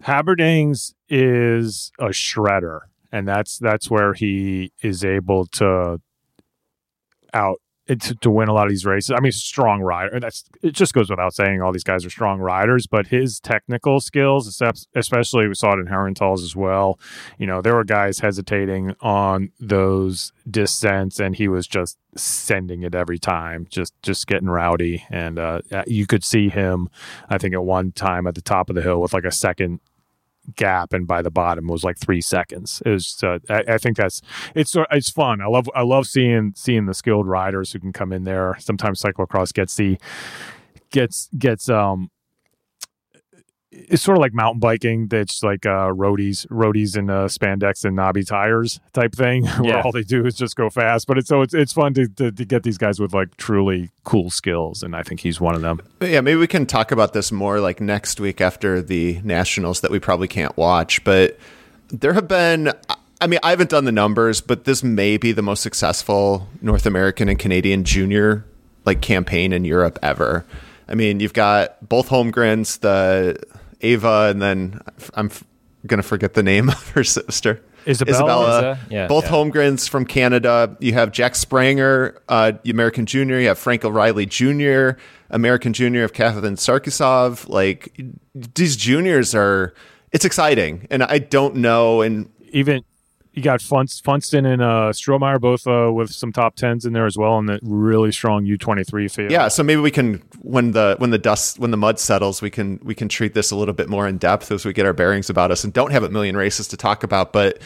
[0.02, 6.00] Haverdings is a shredder, and that's that's where he is able to
[7.32, 9.10] out to, to win a lot of these races.
[9.10, 10.18] I mean, strong rider.
[10.18, 10.72] That's it.
[10.72, 12.86] Just goes without saying, all these guys are strong riders.
[12.86, 14.62] But his technical skills,
[14.94, 16.98] especially we saw it in Herentals as well.
[17.38, 22.94] You know, there were guys hesitating on those descents, and he was just sending it
[22.94, 25.04] every time, just just getting rowdy.
[25.10, 26.88] And uh, you could see him,
[27.28, 29.80] I think, at one time at the top of the hill with like a second
[30.57, 32.83] gap and by the bottom was like three seconds.
[32.85, 34.20] It was uh, I, I, think that's
[34.54, 35.40] it's it's fun.
[35.40, 38.57] I love i love seeing seeing the skilled riders who can come in there.
[38.59, 39.98] Sometimes cyclocross gets the
[40.90, 42.11] gets gets um
[43.88, 47.96] it's sort of like mountain biking that's like uh roadies roadies and uh spandex and
[47.96, 49.82] knobby tires type thing where yeah.
[49.82, 52.30] all they do is just go fast but it's so it's, it's fun to, to,
[52.30, 55.60] to get these guys with like truly cool skills and i think he's one of
[55.60, 59.80] them yeah maybe we can talk about this more like next week after the nationals
[59.80, 61.38] that we probably can't watch but
[61.88, 62.72] there have been
[63.20, 66.84] I mean, I haven't done the numbers, but this may be the most successful North
[66.84, 68.44] American and Canadian junior
[68.84, 70.44] like campaign in Europe ever.
[70.88, 73.42] I mean, you've got both Holmgrens, the
[73.84, 74.80] Ava, and then
[75.14, 75.44] I'm f-
[75.86, 77.60] going to forget the name of her sister.
[77.86, 78.16] Isabella.
[78.16, 78.78] Isabella.
[78.90, 79.30] Yeah, Both yeah.
[79.30, 80.74] Holmgrens from Canada.
[80.80, 83.38] You have Jack Spranger, uh, American Junior.
[83.38, 84.92] You have Frank O'Reilly Jr.,
[85.30, 87.46] American Junior of Kathleen Sarkisov.
[87.48, 88.00] Like
[88.34, 89.74] these juniors are,
[90.12, 90.86] it's exciting.
[90.90, 92.00] And I don't know.
[92.00, 92.82] And even
[93.34, 97.04] you got Funst, Funston and uh, Strohmeyer both uh, with some top tens in there
[97.04, 99.30] as well, in the really strong U twenty three field.
[99.30, 102.48] Yeah, so maybe we can when the when the dust when the mud settles, we
[102.48, 104.92] can we can treat this a little bit more in depth as we get our
[104.92, 107.60] bearings about us and don't have a million races to talk about, but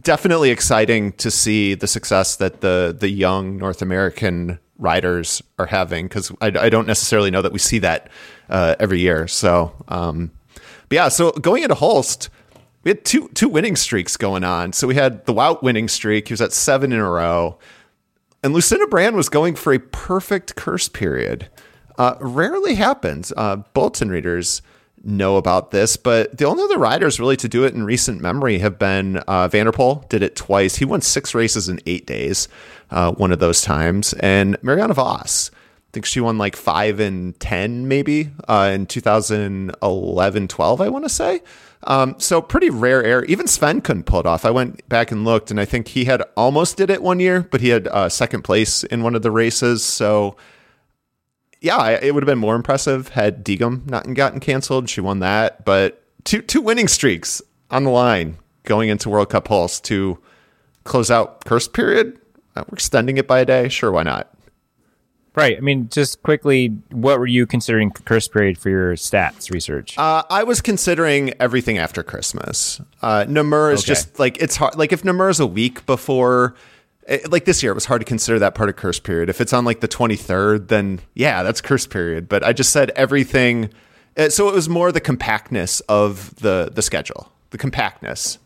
[0.00, 6.06] definitely exciting to see the success that the the young North American riders are having
[6.06, 8.10] because I, I, don't necessarily know that we see that
[8.48, 9.28] uh, every year.
[9.28, 10.32] So, um,
[10.88, 12.30] but yeah, so going into Hulst
[12.84, 14.72] we had two two winning streaks going on.
[14.72, 16.28] So we had the Wout winning streak.
[16.28, 17.58] He was at seven in a row.
[18.42, 21.48] And Lucinda Brand was going for a perfect Kerst period.
[21.96, 23.32] Uh, rarely happens.
[23.36, 24.62] Uh, bulletin readers
[25.04, 28.58] know about this, but the only other riders really to do it in recent memory
[28.58, 30.76] have been uh, Van der Poel did it twice.
[30.76, 32.48] He won six races in eight days,
[32.90, 34.12] uh, one of those times.
[34.14, 35.50] And Marianne Vos.
[35.52, 41.04] I think she won like five and 10 maybe uh, in 2011 12, I want
[41.04, 41.42] to say.
[41.84, 43.24] Um, so pretty rare error.
[43.24, 44.44] Even Sven couldn't pull it off.
[44.44, 47.46] I went back and looked, and I think he had almost did it one year,
[47.50, 49.84] but he had uh, second place in one of the races.
[49.84, 50.36] So
[51.62, 54.88] yeah, it would have been more impressive had Diegem not gotten canceled.
[54.88, 57.40] She won that, but two two winning streaks
[57.70, 60.18] on the line going into World Cup Hulst to
[60.84, 62.18] close out Kerst period.
[62.56, 63.68] Uh, we're extending it by a day.
[63.68, 64.31] Sure, why not?
[65.34, 65.56] Right.
[65.56, 69.96] I mean, just quickly, what were you considering Kerst period for your stats research?
[69.96, 72.82] Uh, I was considering everything after Christmas.
[73.00, 73.86] Uh, Namur is okay.
[73.86, 74.76] just like it's hard.
[74.76, 76.54] Like if Namur is a week before,
[77.08, 79.30] it, eh, like this year, it was hard to consider that part of Kerst period.
[79.30, 82.28] If it's on like the twenty third, then yeah, that's Kerst period.
[82.28, 83.70] But I just said everything.
[84.18, 88.38] Uh, so it was more the compactness of the the schedule, the compactness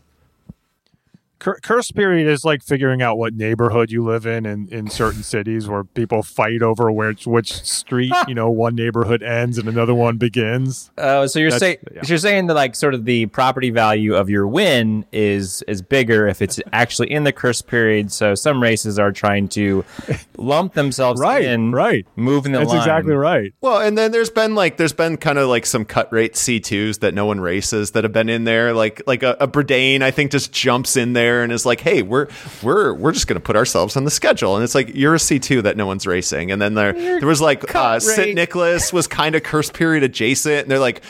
[1.39, 5.67] Kerst period is like figuring out what neighborhood you live in in, in certain cities
[5.67, 10.17] where people fight over which which street you know one neighborhood ends and another one
[10.17, 10.91] begins.
[10.99, 12.01] Oh, uh, so you're saying yeah.
[12.05, 16.27] you're saying that like sort of the property value of your win is is bigger
[16.27, 18.11] if it's actually in the Kerst period.
[18.11, 19.85] So some races are trying to
[20.37, 22.77] lump themselves right, in, right, moving the That's line.
[22.79, 23.53] exactly right.
[23.61, 26.99] Well, and then there's been like there's been kind of like some cut rate C2s
[26.99, 28.73] that no one races that have been in there.
[28.73, 31.81] Like like a, a Bredene, I think just jumps in there there and is like,
[31.81, 32.27] "Hey, we're
[32.63, 35.19] we're we're just going to put ourselves on the schedule." And it's like you're a
[35.19, 36.51] C two that no one's racing.
[36.51, 38.35] And then there there was like uh, St.
[38.35, 41.03] Nicholas was kind of Kerst period adjacent, and they're like,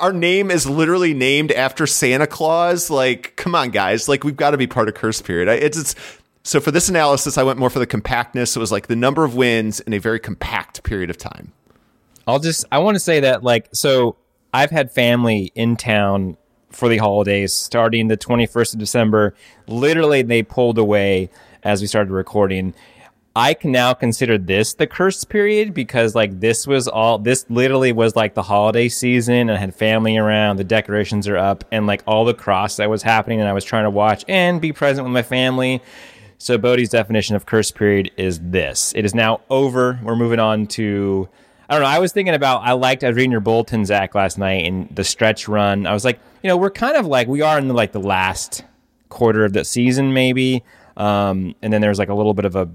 [0.00, 4.08] "Our name is literally named after Santa Claus." Like, come on, guys!
[4.08, 5.48] Like, we've got to be part of Kerst period.
[5.48, 5.94] It's it's.
[6.46, 8.54] So for this analysis, I went more for the compactness.
[8.54, 11.52] It was like the number of wins in a very compact period of time.
[12.26, 14.16] I'll just I want to say that like so
[14.52, 16.36] I've had family in town
[16.74, 19.34] for the holidays starting the 21st of December.
[19.66, 21.30] Literally, they pulled away
[21.62, 22.74] as we started recording.
[23.36, 27.90] I can now consider this the cursed period because like this was all this literally
[27.90, 31.84] was like the holiday season and I had family around, the decorations are up and
[31.86, 34.72] like all the cross that was happening and I was trying to watch and be
[34.72, 35.82] present with my family.
[36.38, 38.92] So Bodie's definition of cursed period is this.
[38.94, 39.98] It is now over.
[40.02, 41.28] We're moving on to
[41.68, 41.88] I don't know.
[41.88, 44.94] I was thinking about I liked I was reading your bulletin, Zach, last night and
[44.94, 45.88] the stretch run.
[45.88, 48.00] I was like, you know, we're kind of like we are in the, like the
[48.00, 48.64] last
[49.08, 50.62] quarter of the season, maybe,
[50.98, 52.68] um, and then there's like a little bit of a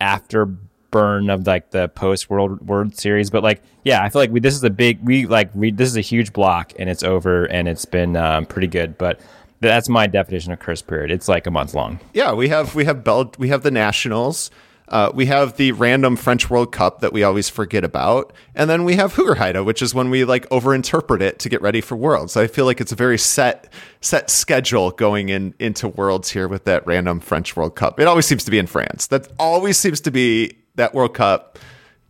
[0.00, 3.30] afterburn of like the post World World Series.
[3.30, 5.88] But like, yeah, I feel like we this is a big we like we this
[5.88, 9.20] is a huge block and it's over and it's been um, pretty good, but.
[9.60, 11.10] That's my definition of Kerst period.
[11.10, 11.98] It's like a month long.
[12.14, 14.52] Yeah, we have we have Bel- we have the Nationals.
[14.88, 18.84] Uh, we have the random French World Cup that we always forget about, and then
[18.84, 22.36] we have Hoogerheide, which is when we like overinterpret it to get ready for Worlds.
[22.36, 26.64] I feel like it's a very set set schedule going in into Worlds here with
[26.64, 28.00] that random French World Cup.
[28.00, 29.06] It always seems to be in France.
[29.08, 31.58] That always seems to be that World Cup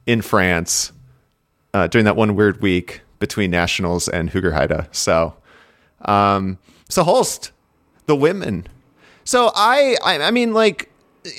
[0.07, 0.93] in France
[1.75, 4.95] uh, during that one weird week between nationals and Hoogerheide.
[4.95, 5.35] So,
[6.03, 6.59] um,
[6.89, 7.51] so Hulst,
[8.07, 8.67] the women.
[9.25, 10.91] So I, I, I mean, like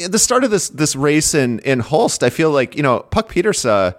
[0.04, 3.00] at the start of this this race in in Hulst, I feel like you know
[3.00, 3.96] Puck Pieterse,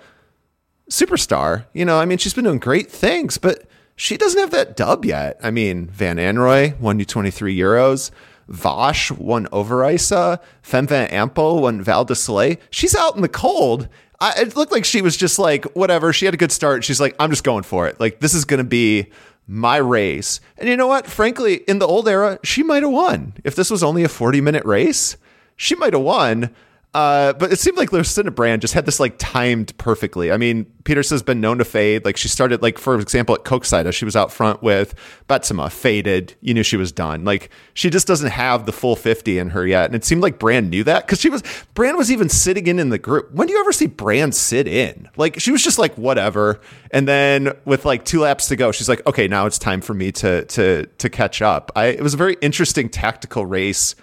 [0.91, 1.67] superstar.
[1.73, 3.65] You know, I mean, she's been doing great things, but
[3.97, 5.39] she doesn't have that dub yet.
[5.43, 8.11] I mean, Van Anrooij won you 23 euros.
[8.49, 10.41] Vas won Overijse.
[10.63, 12.57] Fem van Empel won Val di Sole.
[12.71, 13.89] She's out in the cold.
[14.21, 16.13] I, it looked like she was just like, whatever.
[16.13, 16.85] She had a good start.
[16.85, 17.99] She's like, I'm just going for it.
[18.01, 19.11] Like, this is going to be
[19.47, 20.41] my race.
[20.59, 21.07] And you know what?
[21.07, 23.35] Frankly, in the old era, she might have won.
[23.45, 25.17] If this was only a 40 minute race,
[25.61, 26.51] she might have won.
[26.93, 30.33] Uh, but it seemed like Lucinda Brand just had this like timed perfectly.
[30.33, 32.05] I mean, Pieterse's been known to fade.
[32.05, 34.97] Like she started, like for example, at Koksijde, she was out front with
[35.29, 36.35] Betsema, faded.
[36.41, 37.25] You knew she was done.
[37.25, 40.41] Like she just doesn't have the full fifty in her yet, and it seemed like
[40.41, 41.45] Brand knew that because she was
[41.75, 43.31] Brand was even sitting in in the group.
[43.31, 45.09] When do you ever see Brand sit in?
[45.17, 48.89] Like she was just like whatever, and then with like two laps to go, she's
[48.89, 51.71] like, okay, now it's time for me to to to catch up.
[51.77, 53.95] I it was a very interesting tactical race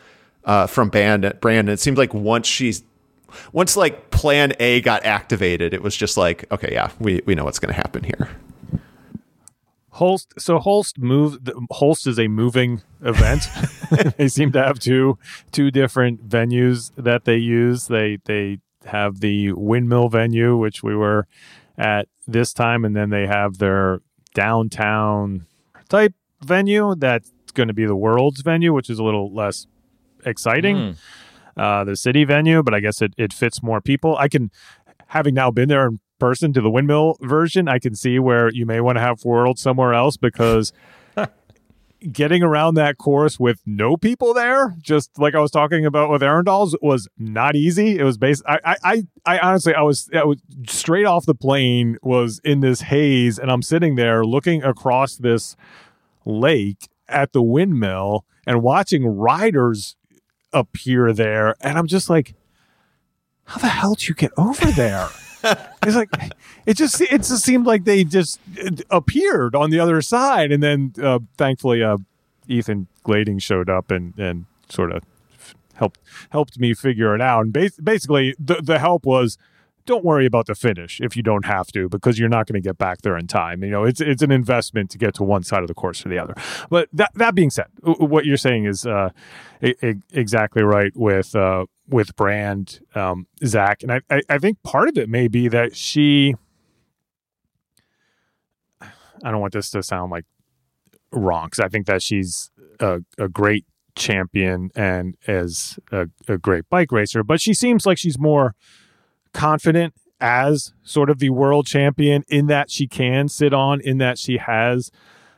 [0.48, 1.32] uh, from Brand.
[1.42, 1.70] Brand.
[1.70, 2.84] It seemed like once she's
[3.52, 7.44] once like Plan A got activated, it was just like, okay, yeah, we we know
[7.44, 8.30] what's going to happen here.
[9.92, 10.40] Hulst.
[10.40, 11.38] So Hulst move.
[11.72, 13.44] Hulst is a moving event.
[14.18, 15.18] they seem to have two
[15.52, 17.88] two different venues that they use.
[17.88, 21.28] They they have the windmill venue, which we were
[21.78, 24.02] at this time, and then they have their
[24.34, 25.46] downtown
[25.90, 29.68] type venue that's going to be the world's venue, which is a little less
[30.28, 30.76] exciting.
[30.76, 30.98] Mm.
[31.56, 34.16] Uh, the city venue, but I guess it, it fits more people.
[34.18, 34.52] I can,
[35.08, 38.66] having now been there in person to the windmill version, I can see where you
[38.66, 40.72] may want to have World somewhere else because
[42.12, 46.22] getting around that course with no people there, just like I was talking about with
[46.22, 47.98] Herentals, was not easy.
[47.98, 48.44] It was based.
[48.48, 52.82] I, I, I honestly, I was, I was straight off the plane, was in this
[52.82, 55.56] haze, and I'm sitting there looking across this
[56.26, 59.96] lake at the windmill and watching riders
[60.54, 62.34] appear there, and I'm just like,
[63.46, 65.08] how the hell did you get over there?
[65.84, 66.10] it's like
[66.66, 68.40] it just it just seemed like they just
[68.90, 71.98] appeared on the other side, and then uh, thankfully uh,
[72.48, 75.04] Ethan Glading showed up and and sort of
[75.76, 76.00] helped
[76.32, 77.42] helped me figure it out.
[77.46, 79.38] And bas- basically, the the help was
[79.88, 82.66] don't worry about the finish if you don't have to because you're not going to
[82.66, 83.64] get back there in time.
[83.64, 86.10] You know, it's it's an investment to get to one side of the course or
[86.10, 86.36] the other.
[86.70, 89.10] But that that being said, what you're saying is uh,
[89.62, 95.10] exactly right with uh, with Brand um, Zach, and I, I think part of it
[95.10, 96.36] may be that she.
[99.24, 100.26] I don't want this to sound like
[101.12, 103.66] wrong because I think that she's a, a great
[103.96, 108.54] champion and as a, a, great bike racer, but she seems like she's more
[109.38, 114.18] confident as sort of the world champion in that she can sit on, in that
[114.18, 114.92] she has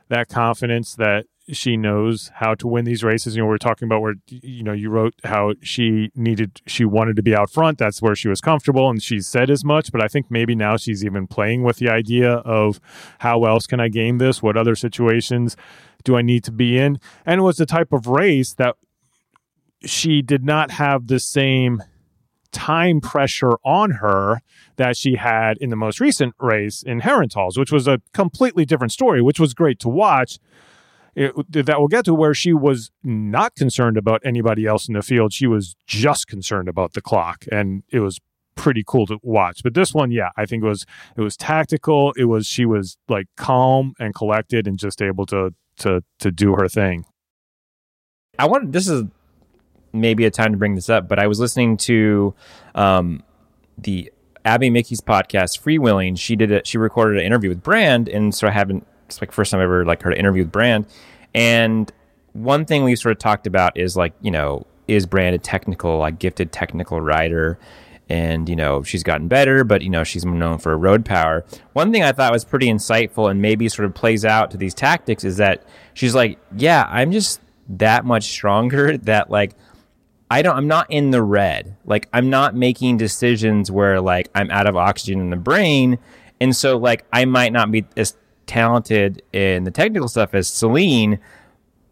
[0.08, 3.34] that confidence that she knows how to win these races.
[3.34, 6.84] You know, we are talking about where, you know, you wrote how she needed, she
[6.84, 7.76] wanted to be out front.
[7.78, 8.88] That's where she was comfortable.
[8.88, 11.90] And she said as much, but I think maybe now she's even playing with the
[11.90, 12.80] idea of
[13.18, 14.42] how else can I game this?
[14.42, 15.56] What other situations
[16.04, 16.98] do I need to be in?
[17.26, 18.76] And it was the type of race that
[19.84, 21.82] she did not have the same
[22.52, 24.42] time pressure on her
[24.76, 28.92] that she had in the most recent race in Herentals, which was a completely different
[28.92, 30.38] story, which was great to watch.
[31.16, 35.02] It, that we'll get to where she was not concerned about anybody else in the
[35.02, 35.32] field.
[35.32, 38.20] She was just concerned about the clock, and it was
[38.54, 39.62] pretty cool to watch.
[39.64, 40.86] But this one, yeah, I think it was
[41.16, 42.12] it was tactical.
[42.16, 46.54] It was she was like calm and collected and just able to to to do
[46.54, 47.04] her thing.
[48.38, 49.04] I want this is
[49.92, 52.34] maybe a time to bring this up, but I was listening to
[52.74, 53.22] um,
[53.78, 54.12] the
[54.44, 56.18] Abby Mickey's podcast, Freewheeling.
[56.18, 56.66] She did it.
[56.66, 58.86] She recorded an interview with Brand, and so I haven't.
[59.06, 60.86] It's like first time I ever like heard an interview with Brand.
[61.34, 61.92] And
[62.32, 65.98] one thing we sort of talked about is like you know is Brand a technical
[65.98, 67.58] like gifted technical rider?
[68.08, 71.44] And you know she's gotten better, but you know she's known for road power.
[71.74, 74.74] One thing I thought was pretty insightful and maybe sort of plays out to these
[74.74, 75.64] tactics is that
[75.94, 79.52] she's like, yeah, I'm just that much stronger that like
[80.30, 81.76] I don't I'm not in the red.
[81.84, 85.98] Like I'm not making decisions where like I'm out of oxygen in the brain.
[86.40, 88.16] And so like I might not be as
[88.46, 91.18] talented in the technical stuff as Ceylin,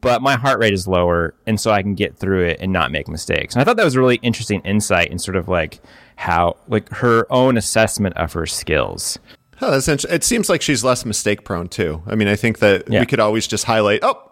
[0.01, 2.93] but my heart rate is lower, and so I can get through it and not
[2.93, 3.55] make mistakes.
[3.55, 5.81] And I thought that was a really interesting insight in sort of like
[6.17, 9.19] how like her own assessment of her skills.
[9.61, 10.15] Oh, that's interesting.
[10.15, 12.01] It seems like she's less mistake prone too.
[12.07, 13.01] I mean, I think that Yeah.
[13.01, 14.28] we could always just highlight, oh,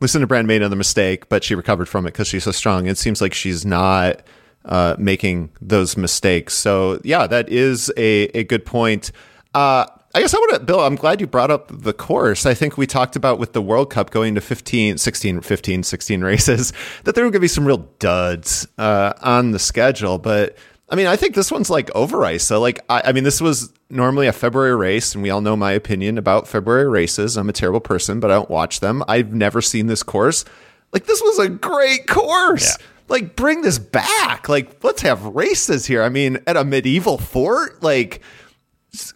[0.00, 2.86] Lucinda Brand made another mistake, but she recovered from it because she's so strong.
[2.86, 4.22] It seems like she's not
[4.64, 6.54] uh, making those mistakes.
[6.54, 9.12] So yeah, that is a, a good point.
[9.54, 12.46] Uh, I guess I want to, Bill, I'm glad you brought up the course.
[12.46, 16.20] I think we talked about with the World Cup going to 15, 16, 15, 16
[16.22, 16.72] races,
[17.04, 20.18] that there were going to be some real duds uh, on the schedule.
[20.18, 20.56] But
[20.88, 22.44] I mean, I think this one's like over ice.
[22.44, 25.56] So, like, I, I mean, this was normally a February race, and we all know
[25.56, 27.36] my opinion about February races.
[27.36, 29.02] I'm a terrible person, but I don't watch them.
[29.08, 30.44] I've never seen this course.
[30.92, 32.76] Like, this was a great course.
[33.08, 34.48] Like, bring this back.
[34.48, 36.02] Like, let's have races here.
[36.02, 38.20] I mean, at a medieval fort, like,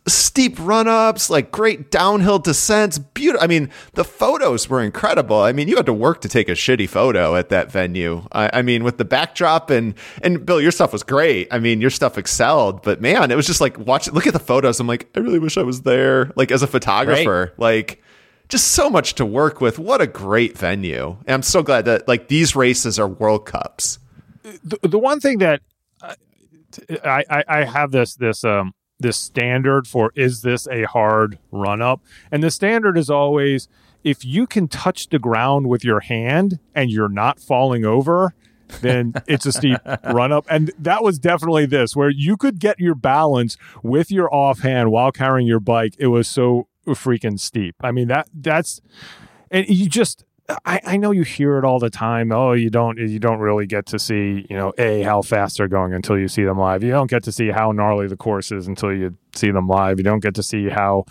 [0.06, 2.98] steep run ups, like great downhill descents.
[2.98, 3.44] Beautiful.
[3.44, 5.40] I mean, the photos were incredible.
[5.40, 8.26] I mean, you had to work to take a shitty photo at that venue.
[8.32, 11.48] I, I mean, with the backdrop and and Bill, your stuff was great.
[11.50, 12.82] I mean, your stuff excelled.
[12.82, 14.10] But man, it was just like watch.
[14.10, 14.80] Look at the photos.
[14.80, 16.30] I'm like, I really wish I was there.
[16.36, 18.02] Like as a photographer, like.
[18.48, 19.78] Just so much to work with.
[19.78, 21.16] What a great venue.
[21.24, 24.00] And I'm so glad that like these races are World Cups.
[24.42, 25.60] the, the one thing that
[27.04, 31.82] I, I I have this this um this standard for is this a hard run
[31.82, 33.68] up and the standard is always
[34.04, 38.34] if you can touch the ground with your hand and you're not falling over
[38.80, 42.78] then it's a steep run up and that was definitely this where you could get
[42.78, 45.94] your balance with your offhand while carrying your bike.
[45.98, 47.76] It was so freaking steep.
[47.80, 48.80] I mean that that's
[49.50, 50.24] and you just
[50.64, 52.32] I, I know you hear it all the time.
[52.32, 55.68] Oh, you don't you don't really get to see, you know, A, how fast they're
[55.68, 56.82] going until you see them live.
[56.82, 59.98] You don't get to see how gnarly the course is until you see them live.
[59.98, 61.04] You don't get to see how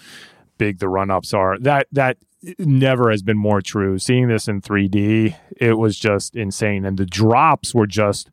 [0.58, 1.58] big the run ups are.
[1.60, 4.00] That that eh, never has been more true.
[4.00, 6.86] Seeing this in 3D, it was just insane.
[6.86, 8.30] And the drops were just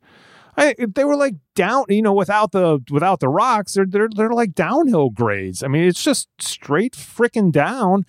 [0.57, 4.31] I, they were like down, you know, without the without the rocks, they're they're they're
[4.31, 5.61] like downhill grades.
[5.61, 8.05] I mean, it's just straight freaking down,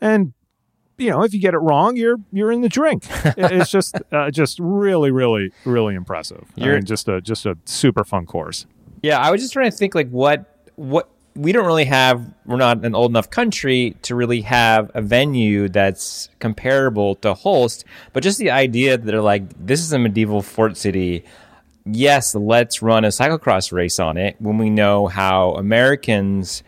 [0.00, 0.32] and
[0.98, 3.04] you know, if you get it wrong, you're you're in the drink.
[3.36, 6.44] It's just uh, just really, really, really impressive.
[6.58, 8.66] I You're- mean, just a just a super fun course.
[9.02, 10.44] Yeah, I was just trying to think like what
[10.76, 12.20] what we don't really have.
[12.46, 17.84] We're not an old enough country to really have a venue that's comparable to Hulst.
[18.12, 21.24] But just the idea that they're like, this is a medieval fort city.
[21.86, 26.62] Yes, let's run a cyclocross race on it when we know how Americans,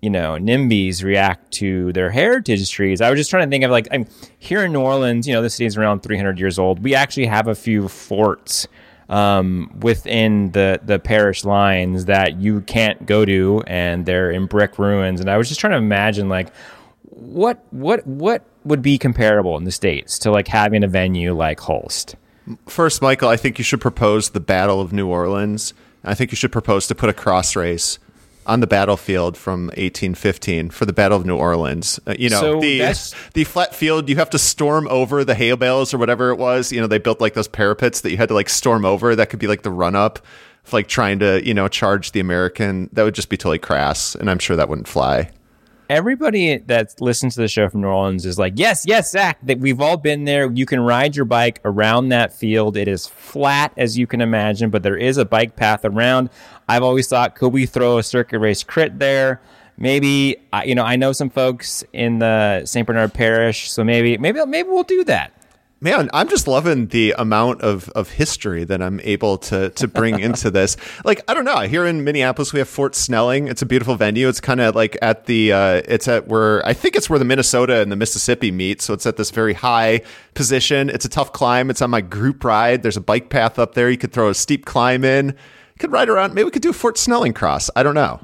[0.00, 3.00] you know, NIMBYs react to their heritage trees.
[3.00, 4.06] I was just trying to think of like, I'm
[4.38, 5.26] here in New Orleans.
[5.26, 6.82] You know, the city's around 300 years old.
[6.84, 8.68] We actually have a few forts
[9.08, 14.78] um, within the the parish lines that you can't go to, and they're in brick
[14.78, 15.20] ruins.
[15.20, 16.52] And I was just trying to imagine like
[17.02, 21.58] what what what would be comparable in the states to like having a venue like
[21.60, 22.16] Hulst.
[22.66, 25.74] First, Michael, I think you should propose the Battle of New Orleans.
[26.04, 27.98] I think you should propose to put a cross race
[28.48, 32.00] on the battlefield from 1815 for the Battle of New Orleans.
[32.06, 32.80] Uh, you know, So the
[33.34, 36.72] the flat field, you have to storm over the hay bales or whatever it was.
[36.72, 39.14] You know, they built like those parapets that you had to like storm over.
[39.14, 40.18] That could be like the run up
[40.72, 42.88] like trying to, you know, charge the American.
[42.92, 45.30] That would just be totally crass, and I'm sure that wouldn't fly.
[45.88, 49.58] Everybody that listens to the show from New Orleans is like, yes, yes, Zach, that
[49.58, 50.50] we've all been there.
[50.52, 52.76] You can ride your bike around that field.
[52.76, 56.28] It is flat as you can imagine, but there is a bike path around.
[56.68, 59.40] I've always thought, could we throw a circuit race crit there?
[59.78, 60.36] Maybe,
[60.66, 62.86] you know, I know some folks in the St.
[62.86, 65.32] Bernard Parish, so maybe, maybe, maybe we'll do that.
[65.80, 70.18] Man, I'm just loving the amount of, of history that I'm able to to bring
[70.28, 70.76] into this.
[71.04, 71.60] Like, I don't know.
[71.60, 73.46] Here in Minneapolis, we have Fort Snelling.
[73.46, 74.28] It's a beautiful venue.
[74.28, 77.24] It's kind of like at the uh, it's at where I think it's where the
[77.24, 78.82] Minnesota and the Mississippi meet.
[78.82, 80.02] So it's at this very high
[80.34, 80.90] position.
[80.90, 81.70] It's a tough climb.
[81.70, 82.82] It's on my group ride.
[82.82, 83.88] There's a bike path up there.
[83.88, 85.28] You could throw a steep climb in.
[85.28, 86.34] You could ride around.
[86.34, 87.70] Maybe we could do a Fort Snelling cross.
[87.76, 88.20] I don't know.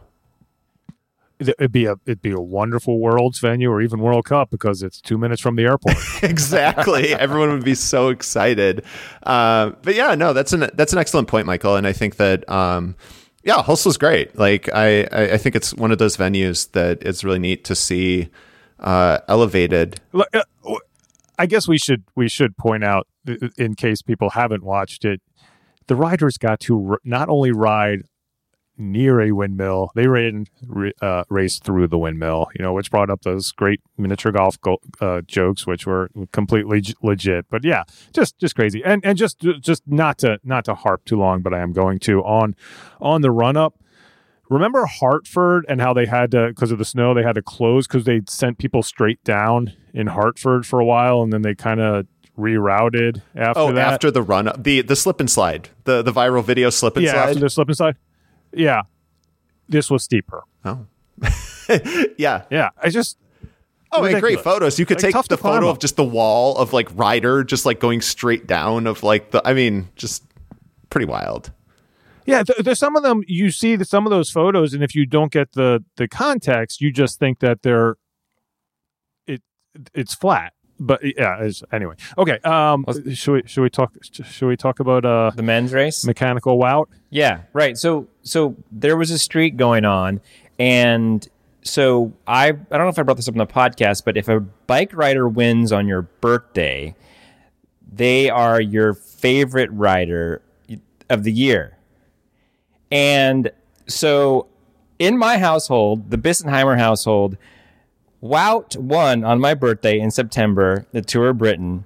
[1.39, 5.01] It'd be a it'd be a wonderful Worlds venue or even World Cup because it's
[5.01, 5.97] two minutes from the airport.
[6.23, 7.13] exactly.
[7.13, 8.85] Everyone would be so excited.
[9.23, 11.77] Uh, but yeah, no, that's an that's an excellent point, Michael.
[11.77, 12.95] And I think that um,
[13.43, 14.37] yeah, Hulst was great.
[14.39, 17.75] Like I, I I think it's one of those venues that it's really neat to
[17.75, 18.31] see
[18.79, 20.01] uh, elevated.
[20.15, 20.25] Uh,
[21.47, 23.09] guess we should we should point out
[23.57, 25.21] in case people haven't watched it,
[25.87, 28.03] the riders got to r- not only ride
[28.77, 30.47] near a windmill, they ran
[31.01, 32.49] uh, raced through the windmill.
[32.59, 36.81] You know, which brought up those great miniature golf go- uh, jokes, which were completely
[36.81, 37.47] j- legit.
[37.51, 41.19] But yeah, just just crazy, and and just just not to not to harp too
[41.19, 42.55] long, but I am going to on
[43.01, 43.75] on the run up
[44.51, 47.87] remember Hartford and how they had to because of the snow they had to close
[47.87, 51.81] because they sent people straight down in Hartford for a while and then they kind
[51.81, 52.07] of
[52.39, 53.93] rerouted after oh, that.
[53.95, 57.05] after the run up, the the slip and slide, the the viral video slip and
[57.05, 57.29] yeah, slide.
[57.29, 57.97] after the slip and slide.
[58.57, 58.83] Yeah,
[59.69, 60.43] this was steeper.
[60.65, 60.87] oh,
[62.19, 62.43] yeah.
[62.51, 63.19] Yeah, I just
[63.93, 64.43] Oh, and great ridiculous.
[64.45, 64.79] photos.
[64.81, 67.79] You could Like, take the photo of just the wall of like Ryder just like
[67.79, 69.41] going straight down of like the.
[69.47, 70.25] I mean, just
[70.91, 71.53] pretty wild.
[72.27, 74.97] Yeah, th- there's some of them you see the, some of those photos, and if
[74.97, 77.97] you don't get the the context, you just think that they're
[79.29, 79.43] it
[79.95, 80.55] it's flat.
[80.87, 81.95] But yeah, anyway.
[82.19, 82.39] Okay.
[82.41, 86.05] Um, should we should we talk should we talk about uh The men's race.
[86.05, 86.87] mechanical wout?
[87.11, 87.77] Yeah, right.
[87.79, 90.21] So so there was a streak going on,
[90.59, 91.27] and
[91.63, 94.29] so I I don't know if I brought this up in the podcast, but if
[94.29, 96.95] a bike rider wins on your birthday,
[97.91, 100.43] they are your favorite rider
[101.09, 101.79] of the year.
[102.91, 103.51] And
[103.87, 104.47] so
[104.99, 107.37] in my household, the Bissenheimer household,
[108.25, 111.85] Wout won on my birthday in September, the Tour of Britain.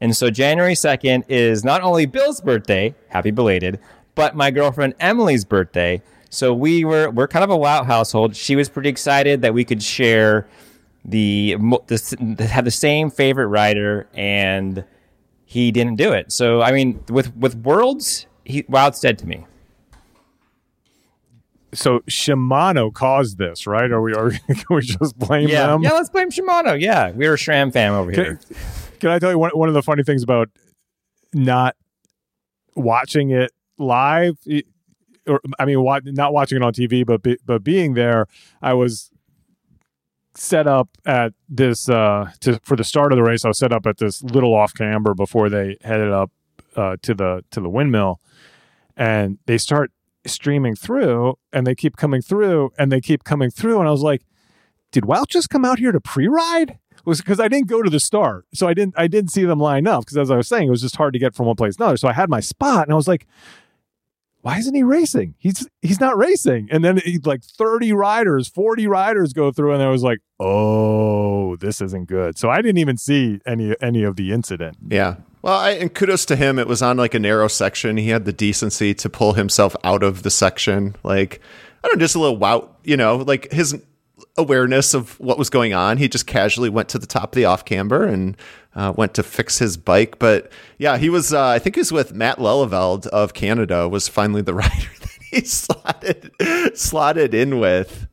[0.00, 3.80] And so January 2nd is not only Bill's birthday, happy belated,
[4.14, 6.00] but my girlfriend Emily's birthday.
[6.30, 8.36] So we were we're kind of a Wout household.
[8.36, 10.48] She was pretty excited that we could share
[11.04, 11.56] the,
[11.88, 14.84] the have the same favorite rider and
[15.44, 16.30] he didn't do it.
[16.30, 19.44] So I mean with with Worlds, he Wout's dead to me.
[21.72, 23.90] So Shimano caused this, right?
[23.90, 25.82] Or we are can we just blame Yeah, them?
[25.82, 25.92] yeah.
[25.92, 26.80] Let's blame Shimano.
[26.80, 28.40] Yeah, we're a SRAM fam over Can, here.
[28.98, 30.48] can I tell you one one of the funny things about
[31.32, 31.76] not
[32.74, 34.36] watching it live?
[35.26, 38.26] Or I mean, wa- not watching it on TV, but be, but being there,
[38.62, 39.10] I was
[40.34, 43.44] set up at this uh to for the start of the race.
[43.44, 46.30] I was set up at this little off camber before they headed up
[46.76, 48.18] uh, to the to the windmill,
[48.96, 49.92] and they start
[50.26, 54.02] streaming through, and they keep coming through, and they keep coming through, and I was
[54.02, 54.22] like,
[54.92, 56.78] did Wout just come out here to pre-ride?
[57.06, 59.58] Was because I didn't go to the start, so I didn't I didn't see them
[59.58, 61.56] line up because as I was saying, it was just hard to get from one
[61.56, 61.96] place to another.
[61.96, 63.26] So I had my spot, and I was like,
[64.42, 65.34] why isn't he racing?
[65.38, 66.68] He's he's not racing.
[66.70, 71.56] And then he, like 30 riders, 40 riders go through, and I was like, oh,
[71.56, 72.38] this isn't good.
[72.38, 74.76] So I didn't even see any any of the incident.
[74.88, 75.16] Yeah.
[75.42, 76.58] Well, I, and kudos to him.
[76.58, 77.96] It was on like a narrow section.
[77.96, 80.96] He had the decency to pull himself out of the section.
[81.02, 81.40] Like,
[81.82, 83.80] I don't know, just a little wout, you know, like his
[84.36, 85.96] awareness of what was going on.
[85.96, 88.36] He just casually went to the top of the off camber and
[88.74, 90.18] uh, went to fix his bike.
[90.18, 94.08] But yeah, he was, uh, I think he was with Matt Leliveld of Canada, was
[94.08, 96.32] finally the rider that he slotted,
[96.74, 98.08] slotted in with.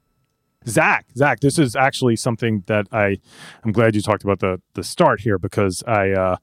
[0.67, 3.19] Zach, Zach, this is actually something that I
[3.63, 6.35] I'm glad you talked about the the start here because I uh,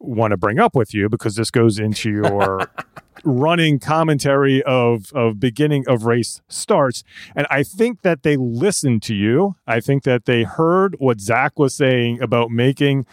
[0.00, 2.70] want to bring up with you because this goes into your
[3.24, 7.04] running commentary of of beginning of race starts
[7.36, 9.56] and I think that they listened to you.
[9.66, 13.04] I think that they heard what Zach was saying about making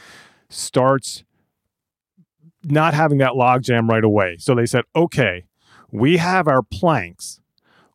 [0.49, 1.25] starts
[2.63, 4.37] not having that logjam right away.
[4.39, 5.43] So they said, "Okay,
[5.91, 7.41] we have our planks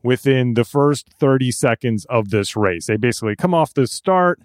[0.02, 2.86] within the first 30 seconds of this race.
[2.86, 4.40] They basically come off the start,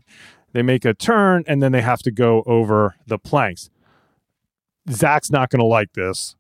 [0.54, 3.70] they make a turn, and then they have to go over the planks.
[4.92, 6.36] Zach's not going to like this.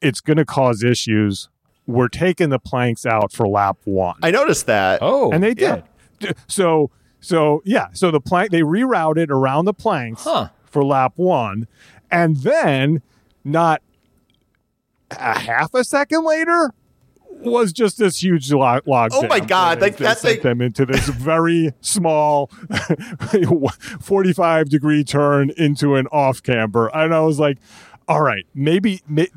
[0.00, 1.48] It's going to cause issues.
[1.86, 4.16] We're taking the planks out for lap one.
[4.22, 5.00] I noticed that.
[5.02, 5.82] Oh, and they did.
[6.48, 6.90] So,
[7.20, 10.48] so yeah, so the plank, they rerouted around the planks Huh.
[10.64, 11.66] for lap one.
[12.10, 13.02] And then,
[13.44, 13.82] not
[15.10, 16.72] a half a second later,
[17.40, 18.86] was just this huge log.
[18.86, 19.40] log Oh my.
[19.40, 22.46] God, They- like, they that sent thing- them into this very small,
[24.00, 27.58] forty-five degree turn into an off camber, and I was like,
[28.08, 29.28] "All right, maybe." may-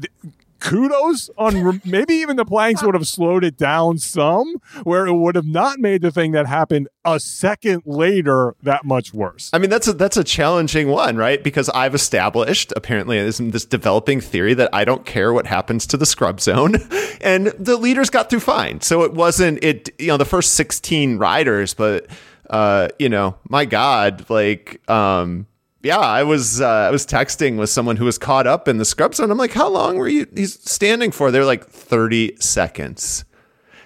[0.59, 5.13] Kudos on re- maybe even the planks would have slowed it down some, where it
[5.13, 9.49] would have not made the thing that happened a second later that much worse.
[9.53, 11.43] I mean, that's a that's a challenging one, right?
[11.43, 15.97] Because I've established apparently this, this developing theory that I don't care what happens to
[15.97, 16.75] the scrub zone,
[17.21, 18.81] and the leaders got through fine.
[18.81, 22.07] So it wasn't it you know the first sixteen riders, but
[22.49, 25.47] uh, you know, my God, like um.
[25.85, 28.85] Yeah, I was uh, I was texting with someone who was caught up in the
[28.85, 29.29] scrub zone.
[29.29, 31.29] I'm like, how long were you he's standing for?
[31.29, 33.23] They're like 30 seconds.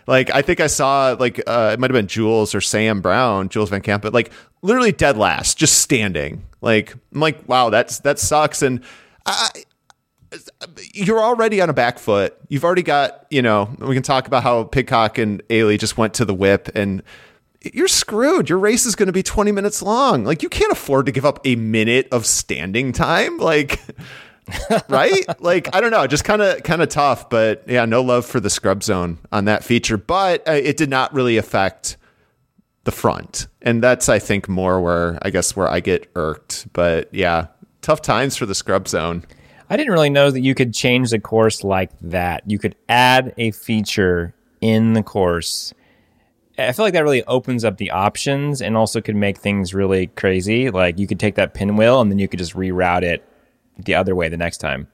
[0.08, 3.50] Like I think I saw like uh, it might have been Jules or Sam Brown,
[3.50, 4.32] Jules Van Camp, but like
[4.62, 6.45] literally dead last, just standing.
[6.62, 8.62] Like I'm like, wow, that's that sucks.
[8.62, 8.82] And
[9.26, 9.50] I,
[10.93, 12.34] you're already on a back foot.
[12.47, 16.14] You've already got, you know, we can talk about how Pidcock and Eli just went
[16.14, 17.04] to the whip and
[17.62, 18.49] you're screwed.
[18.49, 20.24] Your race is going to be 20 minutes long.
[20.24, 23.38] Like you can't afford to give up a minute of standing time.
[23.38, 23.82] Like
[24.89, 25.26] right?
[25.41, 28.39] Like I don't know, just kind of kind of tough, but yeah, no love for
[28.39, 31.97] the scrub zone on that feature, but uh, it did not really affect
[32.86, 33.47] the front.
[33.62, 37.47] And that's I think more where I guess where I get irked, but yeah,
[37.82, 39.26] tough times for the scrub zone.
[39.70, 42.49] I didn't really know that you could change the course like that.
[42.49, 45.74] You could add a feature in the course.
[46.68, 50.07] I feel like that really opens up the options and also could make things really
[50.07, 50.70] crazy.
[50.70, 53.24] Like you could take that pinwheel and then you could just reroute it
[53.78, 54.88] the other way the next time.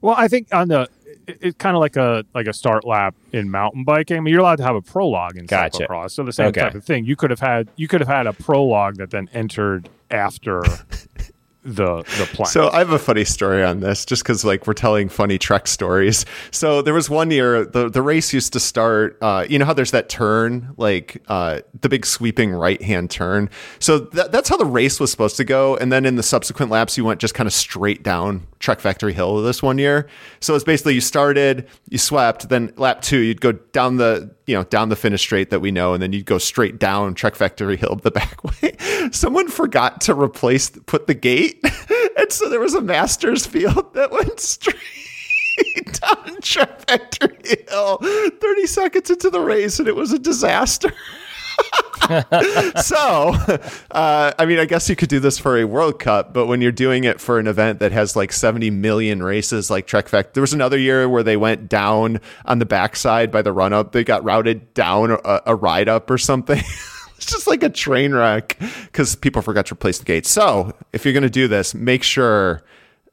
[0.00, 0.88] Well, I think on the
[1.26, 4.18] it- it's kind of like a like a start lap in mountain biking.
[4.18, 5.86] I mean, you're allowed to have a prologue in Gotcha.
[5.88, 6.60] cyclocross, so the same Okay.
[6.60, 7.06] type of thing.
[7.06, 10.62] You could have had you could have had a prologue that then entered after
[11.64, 12.46] the the plan.
[12.46, 15.66] So I have a funny story on this, just because like we're telling funny Trek
[15.66, 16.24] stories.
[16.50, 19.18] So there was one year the the race used to start.
[19.20, 23.50] Uh, you know how there's that turn, like uh, the big sweeping right hand turn.
[23.78, 25.76] So that, that's how the race was supposed to go.
[25.76, 29.12] And then in the subsequent laps, you went just kind of straight down Trek Factory
[29.12, 30.08] Hill this one year.
[30.40, 34.54] So it's basically you started, you swept, then lap two, you'd go down the you
[34.54, 37.34] know down the finish straight that we know, and then you'd go straight down Trek
[37.34, 38.76] Factory Hill the back way.
[39.12, 41.53] Someone forgot to replace put the gate,
[42.16, 44.76] and so there was a Masters field that went straight
[46.00, 50.92] down Factory Hill, thirty seconds into the race, and it was a disaster.
[52.82, 53.32] so,
[53.90, 56.60] uh, I mean, I guess you could do this for a World Cup, but when
[56.60, 60.34] you're doing it for an event that has like 70 million races, like Trek Fact,
[60.34, 63.92] there was another year where they went down on the backside by the run up.
[63.92, 66.62] They got routed down a, a ride up or something.
[67.16, 70.30] it's just like a train wreck because people forgot to replace the gates.
[70.30, 72.62] So, if you're going to do this, make sure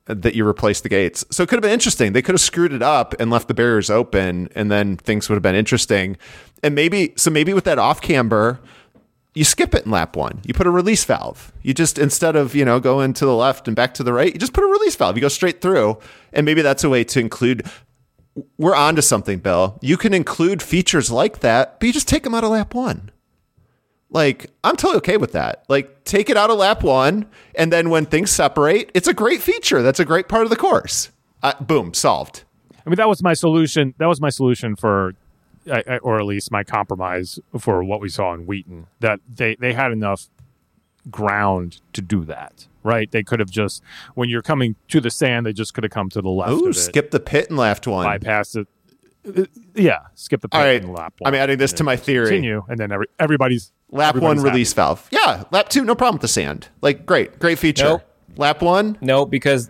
[0.06, 1.24] that you replace the gates.
[1.30, 2.14] So it could have been interesting.
[2.14, 5.36] They could have screwed it up and left the barriers open, and then things would
[5.36, 6.18] have been interesting.
[6.64, 8.60] And maybe, so maybe with that off camber,
[9.34, 10.41] you skip it in lap one.
[10.43, 11.54] You put a release valve.
[11.62, 14.34] You just, instead of, you know, going to the left and back to the right,
[14.34, 15.16] you just put a release valve.
[15.16, 15.99] You go straight through.
[16.34, 17.66] And maybe that's a way to include.
[18.58, 19.78] We're on to something, Bill.
[19.82, 23.12] You can include features like that, but you just take them out of lap one.
[24.12, 25.64] Like, I'm totally okay with that.
[25.70, 29.41] Like, take it out of lap one, and then when things separate, it's a great
[29.41, 29.82] feature.
[29.82, 31.12] That's a great part of the course.
[31.41, 32.43] Uh, boom, solved.
[32.86, 33.93] I mean, that was my solution.
[33.99, 35.14] That was my solution for,
[36.01, 38.88] or at least my compromise for what we saw in Wheaton.
[38.99, 40.28] That they they had enough
[41.09, 42.68] ground to do that.
[42.84, 43.09] Right?
[43.12, 43.84] They could have just
[44.16, 46.51] when you're coming to the sand, they just could have come to the left.
[46.51, 48.05] Ooh, of it, skip the pit and left one.
[48.05, 48.68] bypass it.
[49.28, 49.44] Uh,
[49.76, 50.82] Yeah, skip the pit All right.
[50.82, 51.34] and lap one.
[51.34, 52.28] I'm adding this to my theory.
[52.28, 54.52] Continue, and then every, everybody's Lap one everybody's happy.
[54.52, 55.08] release valve.
[55.12, 56.70] Yeah, lap two, no problem with the sand.
[56.82, 57.84] Like, great, great feature.
[57.84, 58.02] Nope.
[58.38, 59.70] Lap one, No, because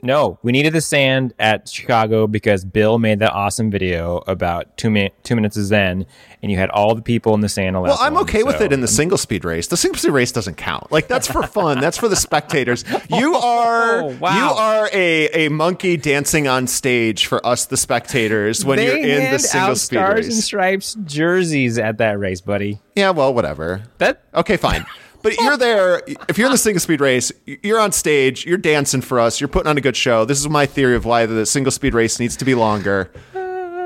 [0.00, 5.08] no, we needed the sand at Chicago because Bill made that awesome video about two
[5.24, 6.06] two minutes of Zen,
[6.42, 7.80] and you had all the people in the sand.
[7.80, 9.66] Well, I'm one, okay with it in the single speed race.
[9.66, 10.92] The single speed race doesn't count.
[10.92, 11.80] Like that's for fun.
[11.80, 12.84] that's for the spectators.
[13.10, 14.36] You oh, are Oh, wow.
[14.36, 19.18] you are a, a monkey dancing on stage for us the spectators when they you're
[19.24, 22.80] in the single speed stars and stripes jerseys at that race, buddy.
[22.94, 23.82] Yeah, well, whatever.
[23.98, 24.84] That Okay, fine.
[25.28, 26.02] But you're there.
[26.28, 28.46] If you're in the single speed race, you're on stage.
[28.46, 29.40] You're dancing for us.
[29.40, 30.24] You're putting on a good show.
[30.24, 33.10] This is my theory of why the single speed race needs to be longer.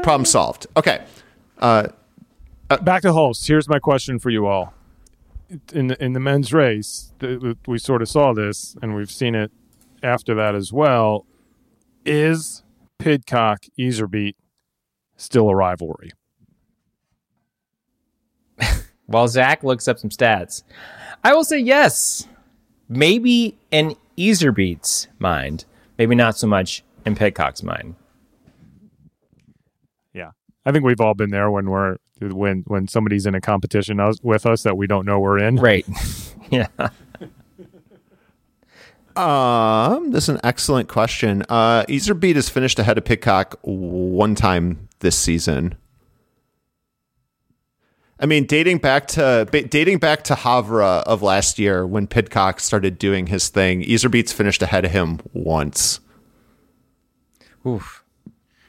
[0.03, 0.67] Problem solved.
[0.77, 1.05] Okay.
[1.59, 1.89] Uh,
[2.71, 3.47] uh, back to Hulst.
[3.47, 4.75] Here's my question for you all.
[5.75, 9.11] In the, in the men's race, th- th- we sort of saw this, and we've
[9.11, 9.51] seen it
[10.03, 11.27] after that as well.
[12.07, 12.63] Is
[12.99, 14.35] Pidcock Iserbyt
[15.17, 16.13] still a rivalry?
[19.13, 20.63] while Zach looks up some stats,
[21.23, 22.27] I will say yes.
[22.89, 25.65] Maybe in Iserbyt's mind,
[25.99, 27.95] maybe not so much in Pidcock's mind.
[30.13, 30.31] Yeah,
[30.67, 34.47] I think we've all been there when we're when when somebody's in a competition with
[34.47, 35.57] us that we don't know we're in.
[35.57, 35.87] Right.
[36.51, 36.69] yeah.
[39.17, 41.45] Um, this is an excellent question.
[41.49, 45.75] Uh, Iserbyt has finished ahead of Pidcock one time this season.
[48.23, 52.61] I mean, dating back to ba- dating back to Havre of last year when Pidcock
[52.61, 55.99] started doing his thing, Iserbyt's finished ahead of him once.
[57.67, 58.05] Oof.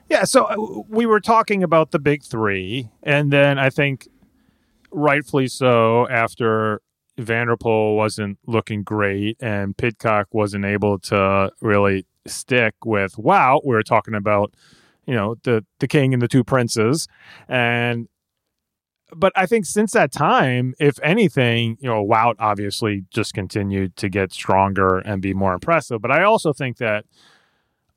[0.09, 4.07] Yeah, so uh, we were talking about the big three, and then I think
[4.91, 6.81] rightfully so after
[7.19, 13.61] Van der Poel wasn't looking great and Pidcock wasn't able to really stick with wow,
[13.63, 14.55] we were talking about,
[15.05, 17.07] you know, the the king and the two princes.
[17.47, 18.07] And
[19.15, 24.09] but I think since that time, if anything, you know, Wout obviously just continued to
[24.09, 26.01] get stronger and be more impressive.
[26.01, 27.05] But I also think that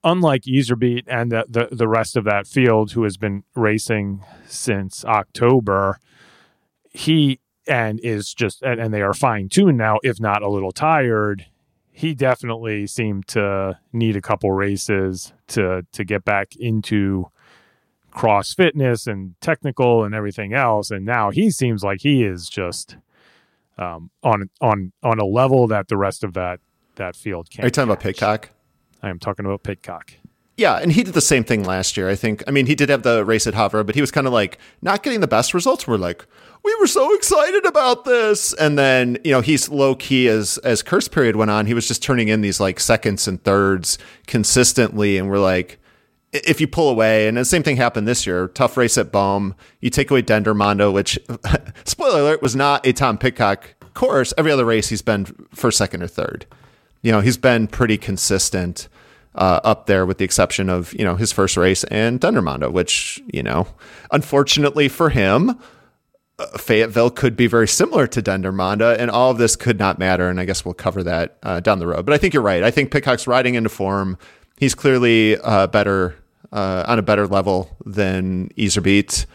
[0.05, 5.05] unlike Iserbyt and the, the, the rest of that field who has been racing since
[5.05, 5.99] October,
[6.91, 10.73] he and is just and, and they are fine tuned now, if not a little
[10.73, 11.47] tired.
[11.97, 17.27] he definitely seemed to need a couple races to to get back into
[18.17, 22.97] cross fitness and technical and everything else and now he seems like he is just
[23.79, 26.59] um, on on on a level that the rest of that
[26.97, 28.17] that field can't Are you talking about catch.
[28.17, 28.51] Pidcock?
[29.03, 30.15] I am talking about Pidcock.
[30.57, 32.09] Yeah, and he did the same thing last year.
[32.09, 32.43] I think.
[32.49, 34.59] I mean, he did have the race at Havre, but he was kind of like
[34.81, 35.87] not getting the best results.
[35.87, 36.27] We're like,
[36.65, 40.83] we were so excited about this, and then you know he's low key as as
[40.83, 41.67] Kerst period went on.
[41.67, 45.79] He was just turning in these like seconds and thirds consistently, and we're like,
[46.45, 48.49] if you pull away, and the same thing happened this year.
[48.49, 49.55] Tough race at Boom.
[49.81, 51.19] You take away Dendermonde, which
[51.85, 54.33] spoiler alert was not a Tom Pidcock course.
[54.39, 56.47] Every other race he's been first, second, or third.
[57.03, 58.89] You know, he's been pretty consistent
[59.35, 63.21] uh, up there, with the exception of you know his first race and Dendermonde, which
[63.33, 63.67] you know,
[64.11, 65.59] unfortunately for him,
[66.39, 70.29] uh, Fayetteville could be very similar to Dendermonde, and all of this could not matter.
[70.29, 72.07] And I guess we'll cover that uh, down the road.
[72.07, 72.63] But I think you're right.
[72.63, 74.19] I think Pidcock's riding into form.
[74.57, 76.17] He's clearly uh, better
[76.53, 79.27] uh, on a better level than Iserbyt.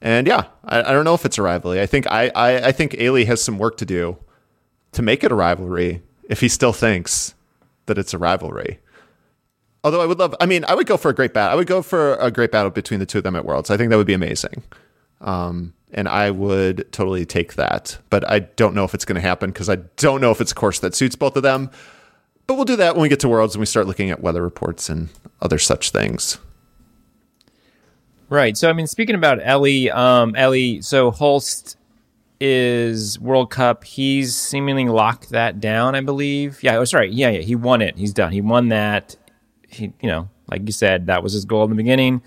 [0.00, 1.80] And yeah, I, I don't know if it's a rivalry.
[1.80, 4.16] I think I, I, I think Eli has some work to do
[4.92, 7.34] to make it a rivalry if he still thinks
[7.86, 8.78] that it's a rivalry.
[9.82, 11.52] Although I would love, I mean, I would go for a great battle.
[11.52, 13.70] I would go for a great battle between the two of them at Worlds.
[13.70, 14.62] I think that would be amazing.
[15.20, 17.98] Um, and I would totally take that.
[18.10, 20.52] But I don't know if it's going to happen because I don't know if it's
[20.52, 21.70] a course that suits both of them.
[22.46, 24.42] But we'll do that when we get to Worlds and we start looking at weather
[24.42, 25.08] reports and
[25.40, 26.38] other such things.
[28.30, 28.56] Right.
[28.56, 30.80] So I mean, speaking about Eli, um, Eli.
[30.80, 31.76] So Hulst
[32.40, 33.82] is World Cup.
[33.82, 35.96] He's seemingly locked that down.
[35.96, 36.62] I believe.
[36.62, 36.76] Yeah.
[36.76, 37.10] Oh, sorry.
[37.10, 37.30] Yeah.
[37.30, 37.40] Yeah.
[37.40, 37.98] He won it.
[37.98, 38.32] He's done.
[38.32, 39.16] He won that.
[39.68, 42.22] He, you know, like you said, that was his goal in the beginning.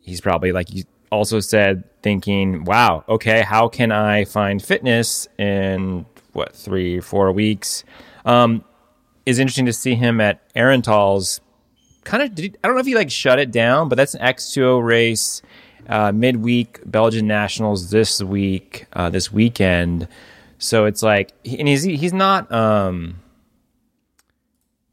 [0.00, 6.06] He's probably like you also said, thinking, "Wow, okay, how can I find fitness in
[6.32, 7.84] what three, four weeks?"
[8.24, 8.64] Um,
[9.26, 11.40] is interesting to see him at Herentals
[12.08, 14.82] kind of I don't know if he like shut it down, but that's an X2O
[14.82, 15.42] race,
[15.88, 20.08] uh, midweek Belgian nationals this week, uh, this weekend.
[20.56, 23.20] So it's like, and he's he's not um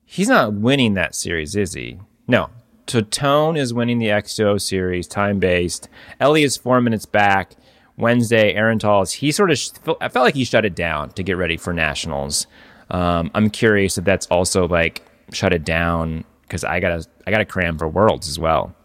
[0.03, 1.99] he's not winning that series, is he?
[2.27, 2.49] No.
[2.87, 5.87] So Toon is winning the X2O series, time based.
[6.21, 7.55] Eli is four minutes back.
[7.97, 11.55] Wednesday, Herentals he sort of I felt like he shut it down to get ready
[11.55, 12.45] for nationals.
[12.89, 15.01] Um, I'm curious if that's also like
[15.31, 18.75] shut it down because I gotta I gotta cram for worlds as well.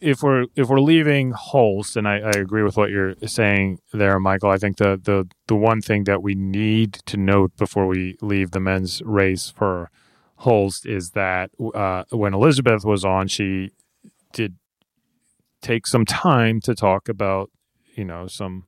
[0.00, 4.18] if we're if we're leaving Hulst, and I, I agree with what you're saying there,
[4.20, 4.50] Michael.
[4.50, 8.50] I think the the the one thing that we need to note before we leave
[8.50, 9.90] the men's race for
[10.40, 13.70] Hulst is that uh, when Elizabeth was on, she
[14.32, 14.56] did
[15.62, 17.50] take some time to talk about
[17.94, 18.66] you know some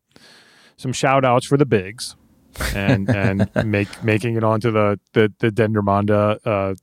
[0.76, 2.16] some shout outs for the bigs
[2.74, 6.74] and and make making it onto the the the Dendermonde uh,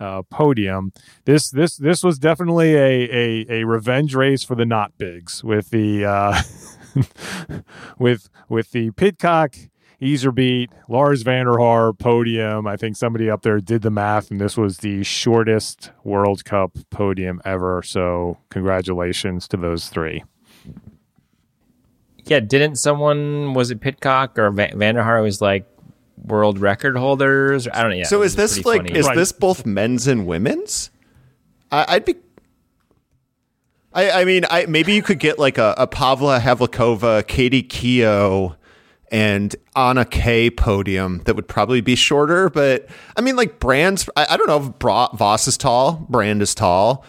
[0.00, 0.92] uh, podium.
[1.24, 5.70] This this this was definitely a, a a revenge race for the not bigs with
[5.70, 6.42] the uh,
[7.98, 9.54] with with the Pidcock.
[10.00, 12.68] Iserbyt, Lars van der Haar podium.
[12.68, 16.78] I think somebody up there did the math, and this was the shortest World Cup
[16.90, 17.82] podium ever.
[17.82, 20.22] So, congratulations to those three.
[22.26, 25.66] Yeah, didn't someone was it Pidcock or Va- Vanderhaar was like
[26.24, 27.66] world record holders?
[27.68, 27.96] I don't know.
[27.98, 28.98] Yeah, so is this like funny.
[28.98, 29.16] is Right.
[29.16, 30.90] this both men's and women's?
[31.70, 32.16] I, I'd be.
[33.92, 38.54] I, I mean, I maybe you could get like a, a Pavla Havlikova, Katie Keough,
[39.10, 42.50] and Anna K podium that would probably be shorter.
[42.50, 44.08] But I mean, like Brand's.
[44.16, 46.06] I, I don't know if Bra- Vos is tall.
[46.08, 47.04] Brand is tall.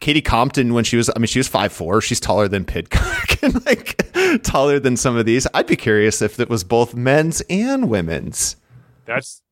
[0.00, 2.00] Katie Compton, when she was, I mean, she was five four.
[2.00, 5.46] She's taller than Pidcock and like taller than some of these.
[5.54, 8.56] I'd be curious if it was both men's and women's.
[9.06, 9.42] That's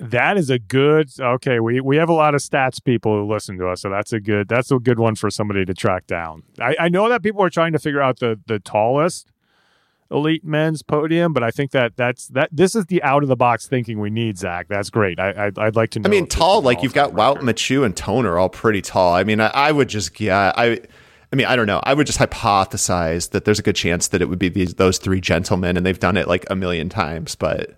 [0.00, 1.60] that is a good okay.
[1.60, 4.20] We we have a lot of stats people who listen to us, so that's a
[4.20, 6.42] good that's a good one for somebody to track down.
[6.58, 9.29] I, I know that people are trying to figure out the the tallest
[10.10, 13.36] elite men's podium, but I think that that's that this is the out of the
[13.36, 14.38] box thinking we need.
[14.38, 15.20] Zach, that's great.
[15.20, 16.08] I I'd, I'd like to know.
[16.08, 17.38] I mean, tall, like you've got Wout.
[17.38, 19.14] Machu, and Toner all pretty tall.
[19.14, 20.80] I mean, I, I would just, yeah, I,
[21.32, 21.80] I mean, I don't know.
[21.84, 24.98] I would just hypothesize that there's a good chance that it would be these those
[24.98, 27.36] three gentlemen, and they've done it like a million times.
[27.36, 27.76] But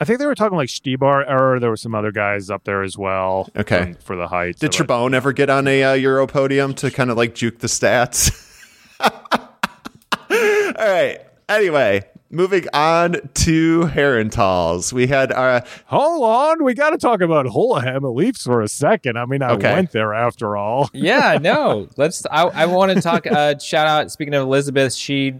[0.00, 2.82] I think they were talking like Štybar, or there were some other guys up there
[2.82, 3.48] as well.
[3.56, 3.78] Okay.
[3.78, 4.58] um, for the height.
[4.58, 7.68] did Trebon ever get on a uh, Euro podium to kind of like juke the
[7.68, 8.40] stats?
[10.78, 11.20] all right.
[11.48, 14.92] Anyway, moving on to Herentals.
[14.92, 18.62] We had uh, our Hold on, we got to talk about Holahem at least for
[18.62, 19.18] a second.
[19.18, 19.72] I mean, I Okay.
[19.72, 20.88] went there after all.
[20.94, 21.88] yeah, no.
[21.96, 22.24] Let's.
[22.30, 23.26] I, I want to talk.
[23.26, 24.10] Uh, shout out.
[24.10, 25.34] Speaking of Elizabeth, she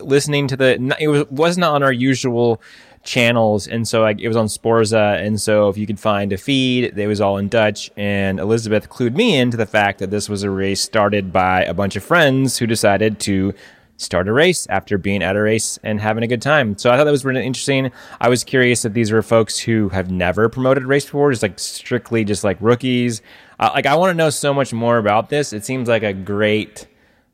[0.00, 0.96] listening to the.
[1.00, 2.60] It was wasn't on our usual
[3.04, 6.36] channels, and so like, it was on Sporza, and so if you could find a
[6.36, 7.90] feed, it was all in Dutch.
[7.96, 11.74] And Elizabeth clued me into the fact that this was a race started by a
[11.74, 13.54] bunch of friends who decided to
[14.02, 16.76] start a race after being at a race and having a good time.
[16.76, 17.90] So I thought that was really interesting.
[18.20, 21.58] I was curious if these were folks who have never promoted race before, just like
[21.58, 23.22] strictly just like rookies.
[23.58, 25.52] Uh, like I want to know so much more about this.
[25.52, 26.86] It seems like a great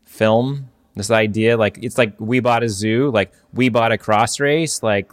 [0.05, 0.71] film.
[0.95, 4.83] This idea, like it's like we bought a zoo, like we bought a cross race,
[4.83, 5.13] like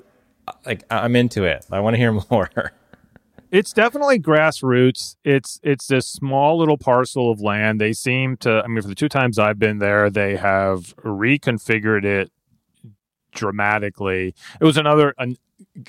[0.65, 1.65] like I'm into it.
[1.71, 2.49] I want to hear more.
[3.51, 5.15] It's definitely grassroots.
[5.23, 7.79] It's it's this small little parcel of land.
[7.79, 8.61] They seem to.
[8.63, 12.31] I mean, for the two times I've been there, they have reconfigured it
[13.33, 14.33] dramatically.
[14.59, 15.35] It was another, an,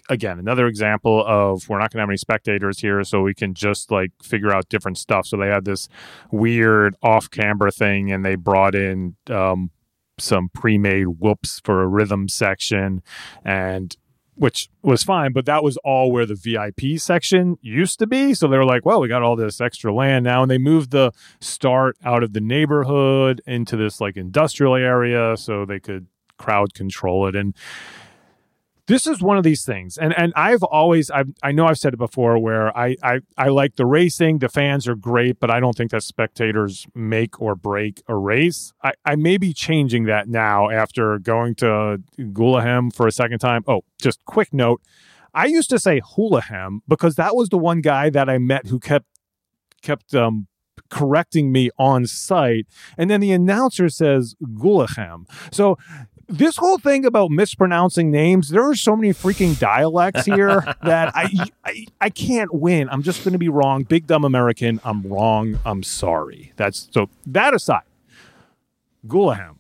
[0.09, 3.54] again, another example of we're not going to have any spectators here, so we can
[3.54, 5.26] just like figure out different stuff.
[5.26, 5.88] So they had this
[6.30, 9.70] weird off-camber thing, and they brought in um,
[10.18, 13.02] some pre-made whoops for a rhythm section,
[13.44, 13.96] and
[14.37, 18.34] which was fine, but that was all where the VIP section used to be.
[18.34, 20.43] So they were like, well, we got all this extra land now.
[20.43, 25.64] And they moved the start out of the neighborhood into this like industrial area so
[25.64, 26.07] they could
[26.39, 27.34] crowd control it.
[27.34, 27.55] And
[28.87, 31.95] this is one of these things and and i've always I've, i know i've said
[31.95, 35.61] it before where I, I i like the racing the fans are great but i
[35.61, 38.72] don't think that spectators make or break a race.
[38.82, 43.64] I i may be changing that now after going to Gullegem for a second time.
[43.66, 44.80] Oh just quick note
[45.34, 48.78] i used to say Houlahem because that was the one guy that i met who
[48.78, 49.07] kept
[49.82, 50.47] kept um
[50.91, 52.66] correcting me on site
[52.97, 55.76] and then the announcer says Gullegem so
[56.29, 61.29] this whole thing about mispronouncing names, there are so many freaking dialects here that I,
[61.64, 62.89] I I can't win.
[62.89, 63.85] I'm just going to be wrong.
[63.85, 64.81] Big dumb American.
[64.85, 65.59] I'm wrong.
[65.64, 66.53] I'm sorry.
[66.57, 67.09] That's so.
[67.27, 67.83] That aside,
[69.07, 69.57] Gullegem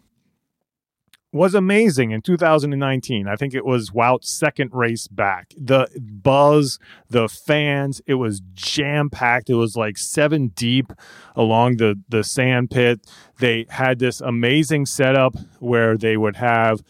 [1.36, 3.28] was amazing in 2019.
[3.28, 5.54] I think it was Wout's second race back.
[5.56, 6.78] The buzz,
[7.08, 9.50] the fans, it was jam packed.
[9.50, 10.92] It was like seven deep
[11.34, 13.00] along the, the sand pit.
[13.38, 16.82] They had this amazing setup where they would have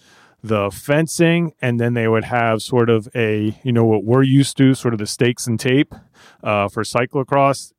[0.42, 4.56] the fencing and then they would have sort of a, you know, what we're used
[4.58, 5.94] to, sort of the stakes and tape
[6.42, 7.72] uh, for cyclocross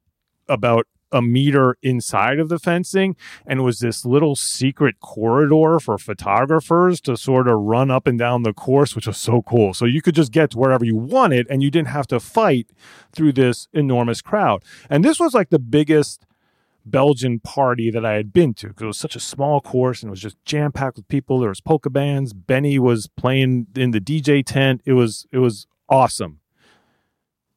[0.49, 6.99] about a meter inside of the fencing and was this little secret corridor for photographers
[7.01, 9.74] to sort of run up and down the course, which was so cool.
[9.74, 12.72] So you could just get to wherever you wanted and you didn't have to fight
[13.12, 14.64] through this enormous crowd.
[14.89, 16.26] And this was like the biggest
[16.86, 20.10] Belgian party that I had been to because it was such a small course and
[20.10, 21.39] it was just jam packed with people.
[21.39, 22.34] There was polka bands.
[22.34, 24.82] Benny was playing in the DJ tent.
[24.86, 26.39] It was it was awesome.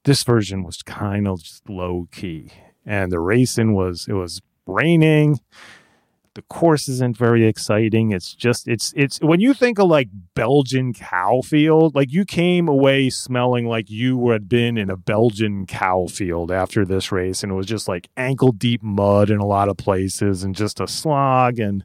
[0.05, 2.51] This version was kind of just low key
[2.87, 5.41] and the racing was it was raining.
[6.35, 8.12] The course isn't very exciting.
[8.12, 12.68] It's just it's it's when you think of like belgian cow field like you came
[12.68, 17.51] away smelling like you had been in a belgian cow field after this race and
[17.51, 20.87] it was just like ankle deep mud in a lot of places and just a
[20.87, 21.85] slog and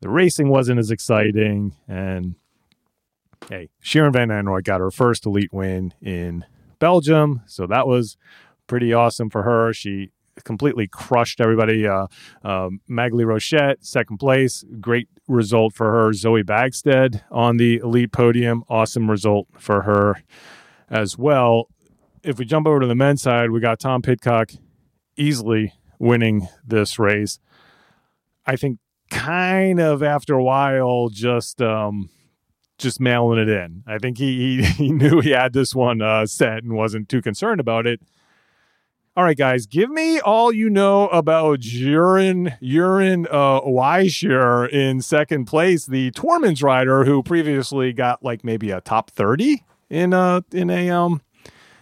[0.00, 1.74] the racing wasn't as exciting.
[1.88, 2.34] And
[3.48, 6.44] hey Shirin van Anrooij got her first elite win in
[6.78, 8.18] belgium so that was
[8.66, 9.72] pretty awesome for her.
[9.72, 10.10] She
[10.42, 11.86] completely crushed everybody.
[11.86, 12.06] Uh,
[12.44, 14.64] Maghalie Rochette, second place.
[14.80, 16.12] Great result for her.
[16.12, 18.64] Zoe Bäckstedt on the elite podium.
[18.68, 20.22] Awesome result for her
[20.90, 21.68] as well.
[22.22, 24.52] If we jump over to the men's side, we got Tom Pidcock
[25.16, 27.38] easily winning this race.
[28.46, 28.78] I think
[29.10, 32.10] kind of after a while, just um,
[32.78, 33.82] just mailing it in.
[33.86, 37.22] I think he he, he knew he had this one uh, set and wasn't too
[37.22, 38.00] concerned about it.
[39.16, 45.44] All right, guys, give me all you know about Jeroen Jeroen uh, Weischer in second
[45.44, 50.68] place, the Tormans rider who previously got like maybe a top thirty in a in
[50.68, 51.22] a um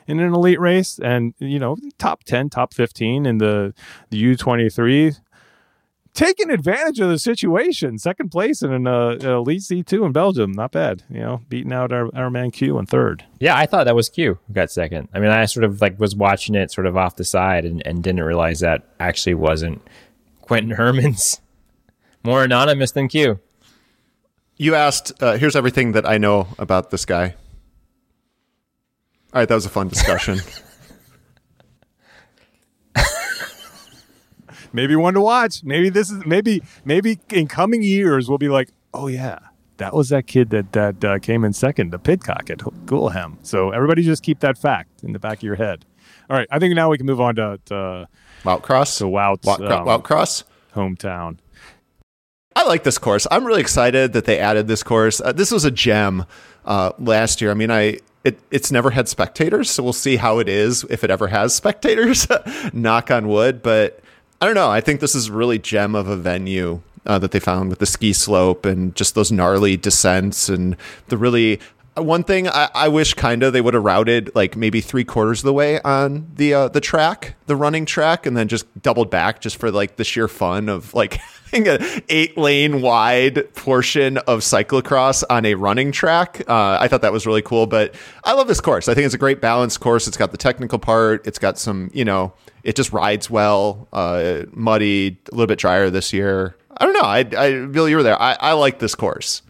[0.06, 3.72] in an elite race, and you know top ten, top fifteen in the
[4.10, 5.12] the U twenty three
[6.14, 7.98] taking advantage of the situation.
[7.98, 10.52] Second place in an uh, Elite C2 in Belgium.
[10.52, 11.02] Not bad.
[11.08, 13.24] You know, beating out our, our man Q in third.
[13.40, 15.08] Yeah, I thought that was Q who got second.
[15.14, 17.82] I mean, I sort of like was watching it sort of off the side and,
[17.86, 19.82] and didn't realize that actually wasn't
[20.42, 21.40] Quinten Hermans.
[22.24, 23.40] More anonymous than Q.
[24.56, 27.34] You asked, uh, here's everything that I know about this guy.
[29.34, 30.40] All right, that was a fun discussion.
[34.72, 35.62] maybe one to watch.
[35.64, 39.38] Maybe this is maybe maybe in coming years we'll be like, oh yeah,
[39.78, 43.38] that was that kid that that uh, came in second, the Pidcock at Gullegem.
[43.42, 45.84] So everybody just keep that fact in the back of your head.
[46.30, 48.08] All right, I think now we can move on to, to
[48.44, 48.98] Wout Cross.
[48.98, 50.44] To Wout's Wout, um, Wout Cross
[50.74, 51.38] hometown.
[52.54, 53.26] I like this course.
[53.30, 55.20] I'm really excited that they added this course.
[55.20, 56.26] Uh, this was a gem
[56.64, 57.50] uh, last year.
[57.50, 61.02] I mean, I it, it's never had spectators, so we'll see how it is if
[61.02, 62.26] it ever has spectators.
[62.72, 64.00] Knock on wood, but
[64.42, 64.72] I don't know.
[64.72, 67.86] I think this is really gem of a venue uh, that they found with the
[67.86, 70.76] ski slope and just those gnarly descents and
[71.06, 71.60] the really
[71.94, 75.38] one thing I, I wish kind of they would have routed like maybe three quarters
[75.38, 79.10] of the way on the uh, the track, the running track, and then just doubled
[79.10, 81.20] back just for like the sheer fun of like
[81.52, 86.42] having an eight lane wide portion of cyclocross on a running track.
[86.48, 87.66] Uh, I thought that was really cool.
[87.66, 87.94] But
[88.24, 88.88] I love this course.
[88.88, 90.08] I think it's a great balanced course.
[90.08, 91.26] It's got the technical part.
[91.26, 92.32] It's got some you know
[92.62, 93.88] it just rides well.
[93.92, 96.56] Uh, muddy, a little bit drier this year.
[96.76, 97.00] I don't know.
[97.00, 98.20] I, I Bill, you were there.
[98.20, 99.42] I, I like this course.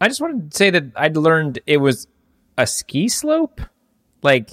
[0.00, 2.08] I just wanted to say that I'd learned it was
[2.58, 3.60] a ski slope.
[4.22, 4.50] Like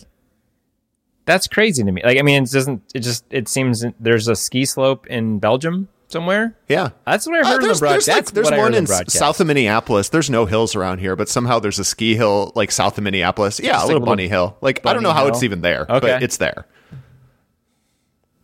[1.30, 2.02] that's crazy to me.
[2.04, 2.82] Like I mean, it doesn't.
[2.96, 6.58] It just it seems there's a ski slope in Belgium somewhere.
[6.68, 8.08] Yeah, that's what I heard uh, in the broadcast.
[8.08, 10.10] There's, like, there's one in south of Minneapolis.
[10.10, 13.60] There's no hills around here, but somehow there's a ski hill like south of Minneapolis.
[13.60, 14.58] Yeah, just a little, bunny hill.
[14.62, 15.36] Like I don't know how hill.
[15.36, 16.00] it's even there, okay.
[16.00, 16.66] but it's there.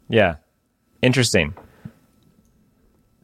[0.08, 0.36] Yeah,
[1.02, 1.56] interesting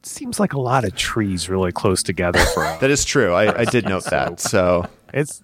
[0.04, 3.34] seems like a lot of trees really close together for that is true.
[3.34, 4.40] I, I did note that.
[4.40, 5.44] So it's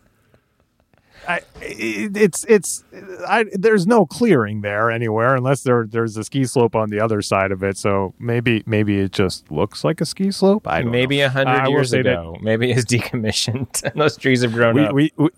[1.28, 2.84] I, it's it's
[3.28, 7.22] I, there's no clearing there anywhere unless there there's a ski slope on the other
[7.22, 7.78] side of it.
[7.78, 10.68] So maybe maybe it just looks like a ski slope.
[10.68, 12.34] I maybe a hundred years ago.
[12.36, 14.94] That, maybe it's decommissioned and those trees have grown we, up.
[14.94, 15.30] We, we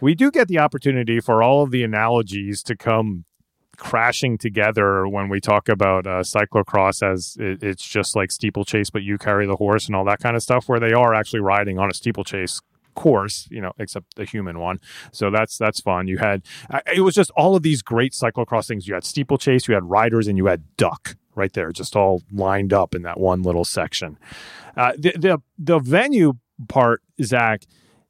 [0.00, 3.24] we do get the opportunity for all of the analogies to come
[3.76, 9.02] crashing together when we talk about uh, cyclocross as it, it's just like steeplechase, but
[9.02, 11.78] you carry the horse and all that kind of stuff, where they are actually riding
[11.78, 12.60] on a steeplechase
[12.94, 14.78] course, you know, except the human one.
[15.12, 16.08] So that's that's fun.
[16.08, 16.42] You had
[16.94, 18.86] it was just all of these great cyclocross things.
[18.86, 22.72] You had steeplechase, you had riders, and you had duck right there, just all lined
[22.72, 24.18] up in that one little section.
[24.76, 26.34] Uh, the, the the venue
[26.68, 27.64] part, Zach,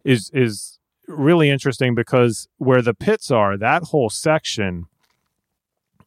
[0.04, 0.78] is is
[1.08, 4.86] really interesting because where the pits are, that whole section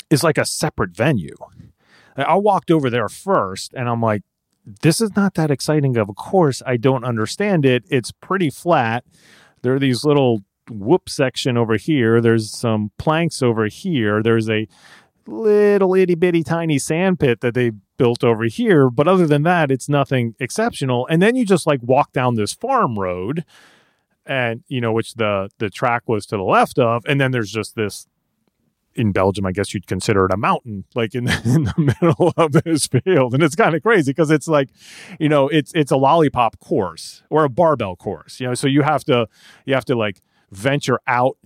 [0.09, 1.35] is like a separate venue.
[2.15, 4.23] I walked over there first and I'm like,
[4.81, 6.61] this is not that exciting of a course.
[6.65, 7.83] I don't understand it.
[7.89, 9.03] It's pretty flat.
[9.61, 12.21] There are these little whoop section over here.
[12.21, 14.23] There's some planks over here.
[14.23, 14.67] There's a
[15.27, 18.89] little itty bitty tiny sand pit that they built over here.
[18.89, 21.07] But other than that, it's nothing exceptional.
[21.07, 23.45] And then you just like walk down this farm road
[24.25, 27.51] and you know which the the track was to the left of and then there's
[27.51, 28.07] just this
[28.95, 32.33] in Belgium, I guess you'd consider it a mountain, like in the, in the middle
[32.37, 33.33] of this field.
[33.33, 34.69] And it's kind of crazy because it's like,
[35.19, 38.53] you know, it's it's a lollipop course or a barbell course, you know.
[38.53, 39.27] So you have to
[39.65, 40.21] you have to like
[40.51, 41.37] venture out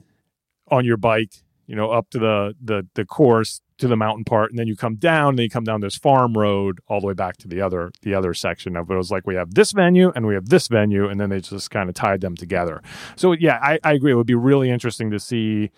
[0.70, 1.34] on your bike,
[1.68, 4.76] you know, up to the the the course to the mountain part, and then you
[4.76, 7.48] come down, and then you come down this farm road all the way back to
[7.48, 8.94] the other the other section of it.
[8.94, 11.40] It was like we have this venue and we have this venue, and then they
[11.40, 12.82] just kind of tied them together.
[13.16, 14.12] So yeah, I, I agree.
[14.12, 15.72] It would be really interesting to see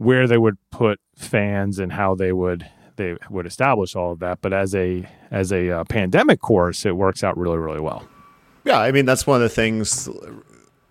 [0.00, 4.40] where they would put fans and how they would they would establish all of that.
[4.40, 8.08] But as a as a uh, pandemic course, it works out really really well.
[8.64, 10.08] Yeah, I mean that's one of the things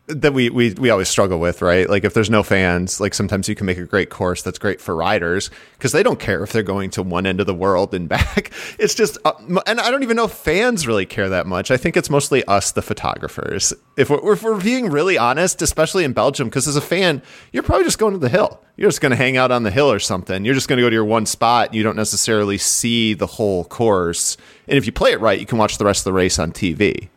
[0.10, 1.88] that we, we we always struggle with, right?
[1.88, 4.82] Like if there's no fans, like sometimes you can make a great course that's great
[4.82, 7.94] for riders because they don't care if they're going to one end of the world
[7.94, 8.52] and back.
[8.80, 9.34] It's just, uh,
[9.68, 11.70] and I don't even know if fans really care that much.
[11.70, 13.72] I think it's mostly us, the photographers.
[13.98, 17.64] If we're, if we're being really honest, especially in Belgium, because as a fan, you're
[17.64, 18.62] probably just going to the hill.
[18.78, 20.44] You're just going to hang out on the hill or something.
[20.44, 21.74] You're just going to go to your one spot.
[21.74, 24.38] You don't necessarily see the whole course.
[24.68, 26.52] And if you play it right, you can watch the rest of the race on
[26.52, 27.10] TV.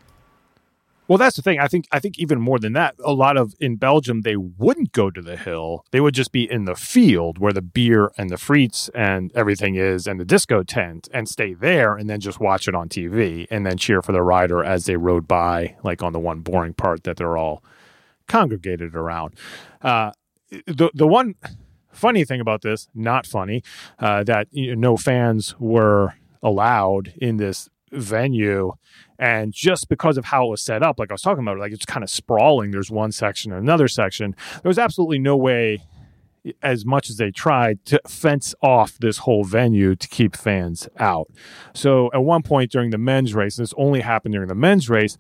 [1.09, 1.59] Well, that's the thing.
[1.59, 4.93] I think I think even more than that, a lot of in Belgium they wouldn't
[4.93, 5.85] go to the hill.
[5.91, 9.75] They would just be in the field where the beer and the frites and everything
[9.75, 13.47] is and the disco tent and stay there and then just watch it on TV
[13.51, 16.75] and then cheer for the rider as they rode by like on the one boring
[16.75, 17.63] part that they're all
[18.29, 19.35] congregated around.
[19.83, 20.13] Uh,
[20.67, 21.35] the the one
[21.93, 23.63] funny thing about this, not funny,
[23.99, 28.73] uh, that you know, no fans were allowed in this venue
[29.23, 31.71] and just because of how it was set up, like I was talking about, like
[31.71, 32.73] it's kind of sprawling.
[32.73, 34.35] There's one section and another section.
[34.63, 35.85] There was absolutely no way,
[36.61, 41.31] as much as they tried, to fence off this whole venue to keep fans out.
[41.73, 45.17] So at one point during the men's race, this only happened during the men's race,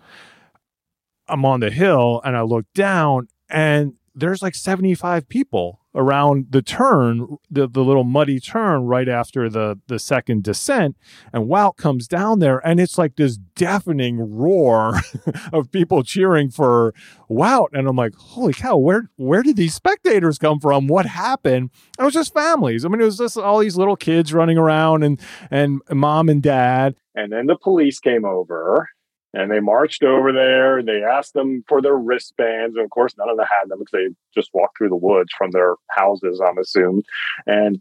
[1.28, 6.62] I'm on the hill and I look down and there's like 75 people around the
[6.62, 10.97] turn, the, the little muddy turn right after the, the second descent.
[11.32, 15.01] And Wout comes down there, and it's like this deafening roar
[15.52, 16.94] of people cheering for
[17.31, 17.69] Wout.
[17.73, 20.86] And I'm like, holy cow, where where did these spectators come from?
[20.86, 21.70] What happened?
[21.98, 22.85] It was just families.
[22.85, 25.20] I mean, it was just all these little kids running around and
[25.51, 28.89] and mom and dad And then the police came over
[29.34, 32.76] and they marched over there and they asked them for their wristbands.
[32.76, 35.30] And of course, none of them had them because they just walked through the woods
[35.36, 37.04] from their houses, I'm assuming.
[37.46, 37.80] And,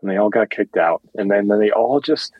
[0.00, 1.02] and they all got kicked out.
[1.14, 2.32] And then, then they all just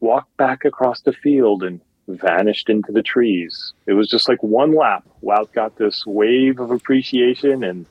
[0.00, 3.72] walked back across the field and vanished into the trees.
[3.86, 5.04] It was just like one lap.
[5.22, 7.86] Wout got this wave of appreciation and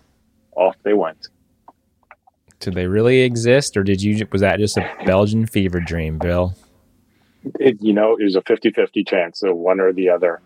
[0.56, 1.30] off they went.
[2.60, 4.28] Did they really exist, or did you?
[4.32, 6.54] Was that just a Belgian fever dream, Bill?
[7.60, 10.42] It, you know, it was a 50-50 chance, so one or the other.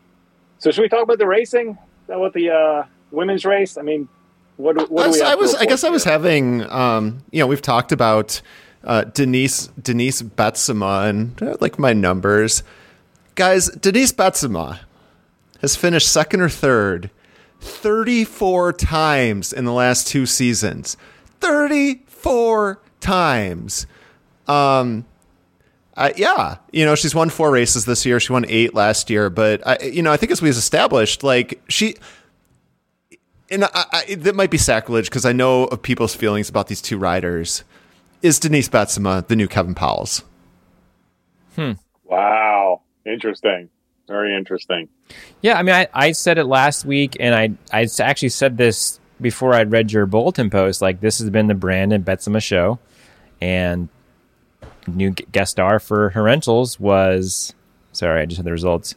[0.60, 1.72] So should we talk about the racing?
[1.72, 3.78] Is that what the uh, women's race?
[3.78, 4.08] I mean,
[4.58, 5.90] what, what I, I was, I guess, here?
[5.90, 6.70] I was having.
[6.72, 8.42] Um, you know, we've talked about
[8.84, 12.64] uh, Denise Denise Betsema and uh, like my numbers,
[13.36, 13.70] guys.
[13.70, 14.80] Denise Betsema
[15.60, 17.10] has finished second or third
[17.60, 20.96] 34 times in the last two seasons.
[21.40, 23.88] 34 times.
[24.48, 25.06] Um,
[25.98, 28.20] uh, yeah, you know she's won four races this year.
[28.20, 31.62] She won eight last year, but I, you know I think as we've established, like
[31.70, 31.96] she,
[33.50, 36.82] and I, I, that might be sacrilege because I know of people's feelings about these
[36.82, 37.64] two riders.
[38.22, 40.24] Is Denise Betsema the new Kevin Pauwels?
[41.56, 41.74] Hmm.
[42.04, 43.70] Wow, interesting.
[44.08, 44.90] Very interesting.
[45.42, 49.00] Yeah, I mean, I, I said it last week, and I I actually said this
[49.22, 50.82] before I'd read your bulletin post.
[50.82, 52.80] Like, this has been the Brandon Betsema show,
[53.40, 53.88] and
[54.88, 57.54] new guest star for Herentals was
[57.92, 58.96] sorry, I just had the results.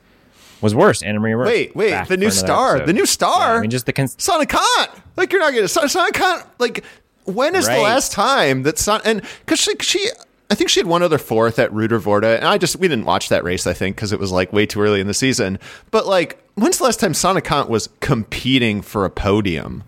[0.60, 1.02] Was worse.
[1.02, 1.46] Annemarie.
[1.46, 2.86] Wait, wait, the new star, episode.
[2.88, 3.52] the new star.
[3.52, 4.90] Yeah, I mean, just the cons- Sanne Cant.
[5.16, 6.44] Like you're not gonna Sanne Cant.
[6.58, 6.84] Like
[7.24, 7.76] when is right.
[7.76, 10.08] the last time that Sanne and because she she
[10.50, 13.28] I think she had one other fourth at Ruddervoorde, and I just we didn't watch
[13.28, 13.66] that race.
[13.66, 15.58] I think because it was like way too early in the season.
[15.90, 19.84] But like, when's the last time Sanne Cant was competing for a podium?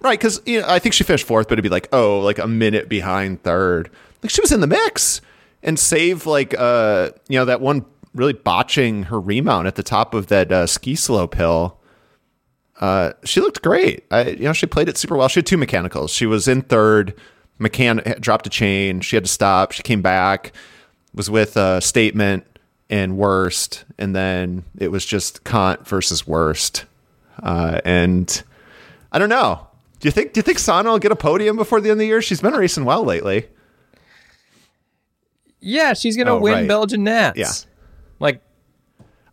[0.00, 2.38] Right, because you know, I think she finished fourth, but it'd be like, oh, like
[2.38, 3.90] a minute behind third.
[4.22, 5.20] Like she was in the mix
[5.62, 7.84] and save like uh you know that one
[8.14, 11.78] really botching her remount at the top of that uh, ski slope hill.
[12.80, 14.04] Uh, she looked great.
[14.10, 15.28] I, you know, she played it super well.
[15.28, 16.10] She had two mechanicals.
[16.10, 17.14] She was in third
[17.60, 19.00] McCann dropped a chain.
[19.00, 19.72] She had to stop.
[19.72, 20.52] She came back,
[21.14, 22.44] was with a statement
[22.88, 26.84] and worst, and then it was just Cant versus worst.
[27.42, 28.42] Uh, and
[29.12, 29.66] I don't know.
[30.00, 31.98] Do you think do you think Sanne will get a podium before the end of
[31.98, 32.22] the year?
[32.22, 33.48] She's been racing well lately.
[35.60, 36.68] Yeah, she's gonna oh, win right.
[36.68, 37.38] Belgian Nats.
[37.38, 37.52] Yeah.
[38.18, 38.40] Like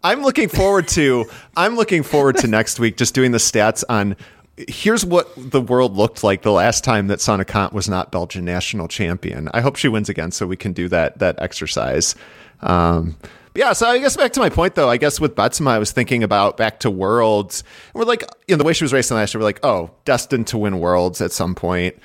[0.03, 1.26] I'm looking forward to
[1.57, 4.15] I'm looking forward to next week just doing the stats on
[4.57, 8.45] here's what the world looked like the last time that Sanne Cant was not Belgian
[8.45, 9.49] national champion.
[9.53, 12.15] I hope she wins again so we can do that that exercise.
[12.61, 13.18] Um,
[13.56, 15.91] yeah, so I guess back to my point though, I guess with Betsema, I was
[15.91, 17.64] thinking about back to Worlds.
[17.93, 20.47] We're like, you know, the way she was racing last year, we're like, oh, destined
[20.47, 21.95] to win Worlds at some point.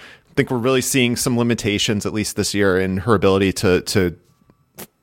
[0.41, 4.17] Think we're really seeing some limitations, at least this year, in her ability to to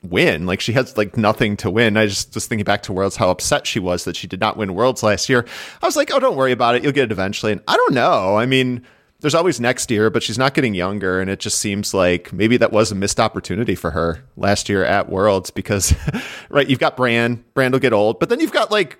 [0.02, 0.46] win.
[0.46, 1.96] Like she has like nothing to win.
[1.96, 4.56] I just was thinking back to Worlds how upset she was that she did not
[4.56, 5.46] win Worlds last year.
[5.80, 6.82] I was like, oh, don't worry about it.
[6.82, 7.52] You'll get it eventually.
[7.52, 8.36] And I don't know.
[8.36, 8.84] I mean,
[9.20, 12.56] there's always next year, but she's not getting younger, and it just seems like maybe
[12.56, 15.94] that was a missed opportunity for her last year at Worlds because,
[16.48, 18.98] right, you've got Brand, Brand will get old, but then you've got like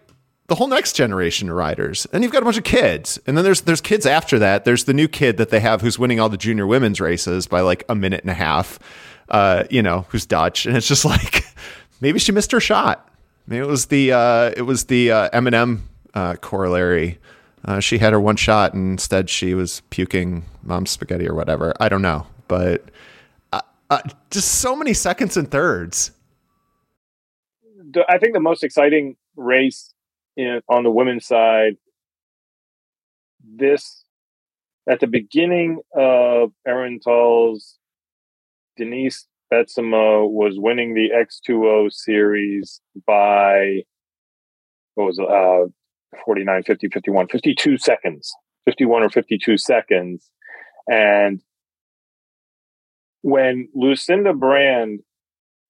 [0.49, 3.45] the whole next generation of riders, and you've got a bunch of kids, and then
[3.45, 4.65] there's there's kids after that.
[4.65, 7.61] There's the new kid that they have who's winning all the junior women's races by
[7.61, 8.79] like a minute and a half
[9.29, 11.45] uh, you know, who's Dutch, and it's just like
[12.01, 13.09] maybe she missed her shot.
[13.47, 15.81] Maybe it was the uh, it was the uh, Eminem
[16.15, 17.19] uh, corollary.
[17.65, 21.75] Uh, she had her one shot, and instead she was puking mom's spaghetti or whatever.
[21.81, 22.85] I don't know, but
[23.53, 24.01] uh,
[24.31, 26.12] just so many seconds and thirds.
[28.09, 29.95] I think the most exciting race
[30.39, 31.77] in, on the women's side
[33.44, 34.05] this
[34.89, 37.74] at the beginning of Herentals
[38.77, 43.82] Denise Betsema was winning the X2O series by
[44.94, 45.66] what was it, uh
[46.24, 48.32] 49 50 51 52 seconds
[48.69, 50.31] 51 or 52 seconds.
[50.86, 51.40] And
[53.23, 55.01] when Lucinda Brand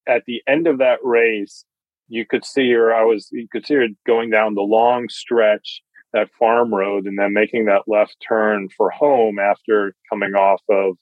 [0.09, 1.65] at the end of that race
[2.09, 5.83] you could see her I was you could see her going down the long stretch
[6.13, 10.97] that farm road and then making that left turn for home after coming off of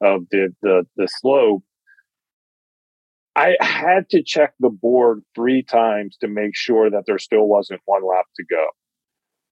[0.00, 1.62] of the, the, the slope,
[3.36, 7.80] I had to check the board three times to make sure that there still wasn't
[7.84, 8.66] one lap to go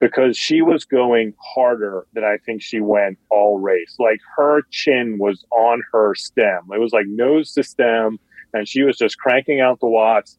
[0.01, 3.97] because she was going harder than I think she went all race.
[3.99, 6.69] Like her chin was on her stem.
[6.73, 8.19] It was like nose to stem
[8.53, 10.39] and she was just cranking out the watts.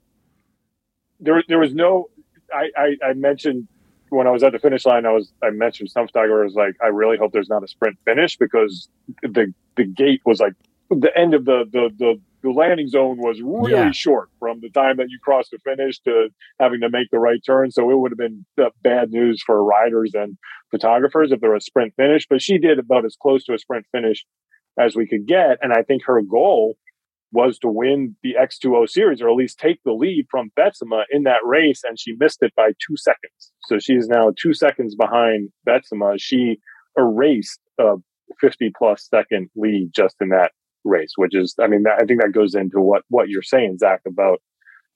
[1.24, 2.10] There, there was no,
[2.54, 3.68] I, I, I mentioned
[4.10, 6.76] when I was at the finish line, I was I mentioned some photographer was like,
[6.84, 8.88] I really hope there's not a sprint finish because
[9.24, 10.54] the the gate was like
[10.90, 13.92] the end of the the the the landing zone was really Yeah.
[13.92, 16.30] short from the time that you crossed the finish to
[16.60, 17.72] having to make the right turn.
[17.72, 20.38] So it would have been uh, bad news for riders and
[20.70, 22.28] photographers if there was a sprint finish.
[22.30, 24.26] But she did about as close to a sprint finish
[24.78, 25.58] as we could get.
[25.62, 26.76] And I think her goal
[27.34, 31.24] was to win the X2O series or at least take the lead from Betsema in
[31.24, 31.82] that race.
[31.84, 33.52] And she missed it by two seconds.
[33.64, 36.16] So she is now two seconds behind Betsema.
[36.20, 36.60] She
[36.98, 37.96] erased a
[38.40, 40.52] 50 plus second lead just in that
[40.86, 43.80] race, which is, I mean, that, I think that goes into what, what you're saying,
[43.80, 44.40] Zach, about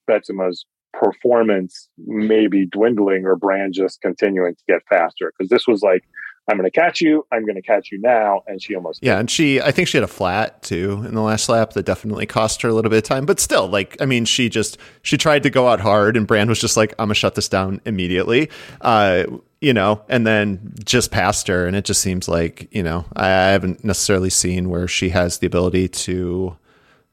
[0.10, 5.34] Betsema's performance maybe dwindling or brand just continuing to get faster.
[5.40, 6.04] Cause this was like,
[6.49, 7.26] I'm going to catch you.
[7.32, 8.41] I'm going to catch you now.
[8.48, 11.22] And she almost Yeah, and she, I think she had a flat too in the
[11.22, 13.26] last lap that definitely cost her a little bit of time.
[13.26, 16.49] But still, like, I mean, she just she tried to go out hard, and Brand
[16.49, 18.49] was just like, "I'm gonna shut this down immediately,"
[18.80, 19.26] uh,
[19.60, 23.26] you know, and then just passed her, and it just seems like you know I,
[23.28, 26.56] I haven't necessarily seen where she has the ability to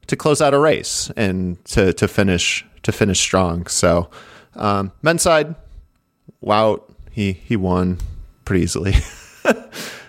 [0.07, 3.67] to close out a race and to to finish to finish strong.
[3.67, 4.09] So,
[4.55, 5.55] um, men's side,
[6.39, 7.99] wow, he he won
[8.45, 8.93] pretty easily.
[9.47, 9.59] uh,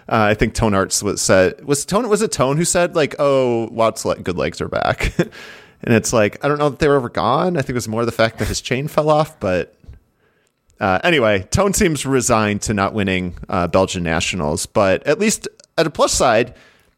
[0.08, 3.68] I think Toon Aerts was said was Toon was it Toon who said like, "Oh,
[3.70, 6.96] Wout's le- good legs are back," and it's like I don't know that they were
[6.96, 7.56] ever gone.
[7.56, 9.72] I think it was more the fact that his chain fell off, but.
[10.78, 15.48] Uh, anyway, Toon seems resigned to not winning uh, Belgian nationals, but at least
[15.78, 16.54] at a plus side,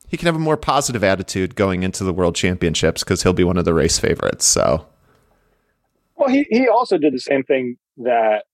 [0.09, 3.44] he can have a more positive attitude going into the World Championships because he'll be
[3.44, 4.44] one of the race favorites.
[4.47, 4.86] So,
[6.16, 8.44] Well, he, he also did the same thing that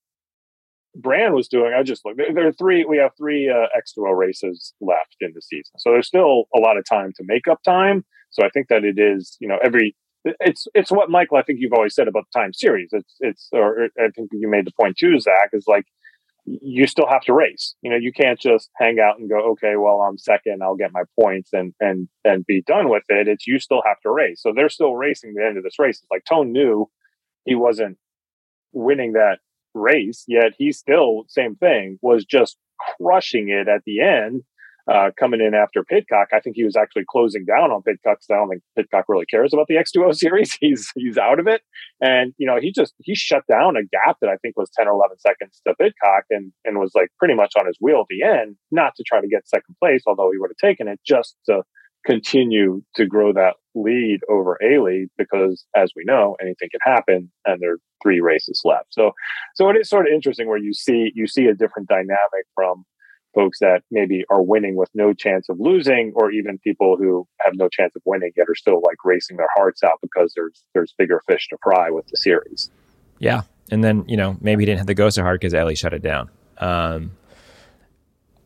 [0.95, 1.73] Brand was doing.
[1.77, 2.03] I just.
[2.03, 2.85] There, there are three.
[2.85, 6.77] We have three uh, X2O races left in the season, so there's still a lot
[6.77, 8.05] of time to make up time.
[8.31, 11.37] So I think that it is, you know, every it's it's what Michael.
[11.37, 12.89] I think you've always said about the time series.
[12.91, 15.49] It's it's or I think you made the point too, Zach.
[15.53, 15.85] Is like
[16.45, 17.75] you still have to race.
[17.81, 20.93] You know, you can't just hang out and go, okay, well, I'm second, I'll get
[20.93, 23.27] my points and and and be done with it.
[23.27, 24.41] It's you still have to race.
[24.41, 25.99] So they're still racing the end of this race.
[25.99, 26.89] It's like Toon knew
[27.45, 27.97] he wasn't
[28.73, 29.39] winning that
[29.75, 32.57] race, yet he still same thing was just
[32.97, 34.43] crushing it at the end.
[34.87, 38.19] Uh, coming in after Pidcock, I think he was actually closing down on Pidcock.
[38.21, 40.55] So I don't think Pidcock really cares about the X2O series.
[40.61, 41.61] He's he's out of it,
[42.01, 44.87] and you know he just he shut down a gap that I think was 10
[44.87, 48.07] or 11 seconds to Pidcock, and and was like pretty much on his wheel at
[48.09, 50.99] the end, not to try to get second place, although he would have taken it,
[51.03, 51.63] just to
[52.05, 57.61] continue to grow that lead over Eli because as we know anything can happen and
[57.61, 59.11] there are three races left so
[59.55, 62.85] so it is sort of interesting where you see you see a different dynamic from
[63.33, 67.53] folks that maybe are winning with no chance of losing or even people who have
[67.55, 70.93] no chance of winning yet are still like racing their hearts out because there's there's
[70.97, 72.69] bigger fish to fry with the series
[73.19, 73.41] Yeah.
[73.71, 75.93] And then, you know, maybe he didn't have to go so hard because Eli shut
[75.93, 76.29] it down.
[76.57, 77.11] Um,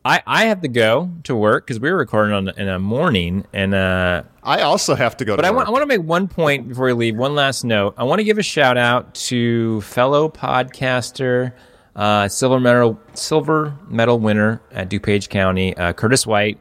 [0.04, 3.44] I, I have to go to work because we were recording on in a morning
[3.52, 5.36] and uh, I also have to go.
[5.36, 7.16] But to I want, I want to make one point before we leave.
[7.16, 7.94] One last note.
[7.98, 11.52] I want to give a shout out to fellow podcaster,
[11.96, 16.58] uh, silver medal silver medal winner at DuPage County, uh, Curtis White,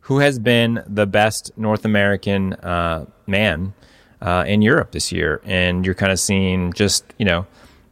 [0.00, 3.74] who has been the best North American uh, man
[4.22, 5.42] uh, in Europe this year.
[5.44, 7.46] And you're kind of seeing just you know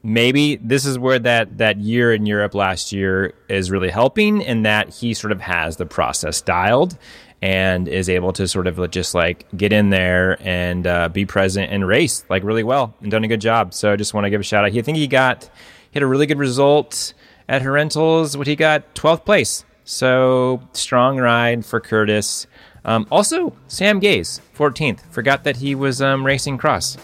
[0.07, 4.63] maybe this is where that that year in Europe last year is really helping, in
[4.63, 6.97] that he sort of has the process dialed
[7.43, 11.71] and is able to sort of just like get in there and uh, be present
[11.71, 13.75] and race like really well and done a good job.
[13.75, 14.73] So I just want to give a shout out.
[14.73, 17.13] He, I think he got he had a really good result
[17.49, 18.37] at Herentals.
[18.37, 19.65] What he got 12th place.
[19.85, 22.47] So strong ride for Curtis.
[22.85, 25.01] Um, also, Sam Gaze 14th.
[25.11, 26.97] Forgot that he was um, racing cross.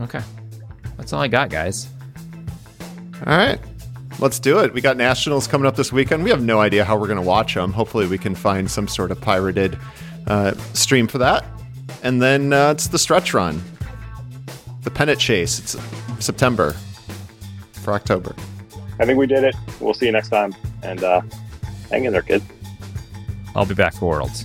[0.00, 0.22] Okay,
[0.98, 1.88] that's all I got, guys.
[3.26, 3.58] All right.
[4.18, 4.74] Let's do it.
[4.74, 6.24] We got nationals coming up this weekend.
[6.24, 7.72] We have no idea how we're going to watch them.
[7.72, 9.78] Hopefully, we can find some sort of pirated
[10.26, 11.44] uh, stream for that.
[12.02, 13.62] And then uh, it's the stretch run,
[14.82, 15.58] the pennant chase.
[15.58, 15.76] It's
[16.24, 16.74] September
[17.72, 18.34] for October.
[18.98, 20.52] i think we did it we'll see you next time
[20.82, 21.22] and uh
[21.90, 22.42] hang in there kid
[23.54, 24.44] I'll be back for Worlds.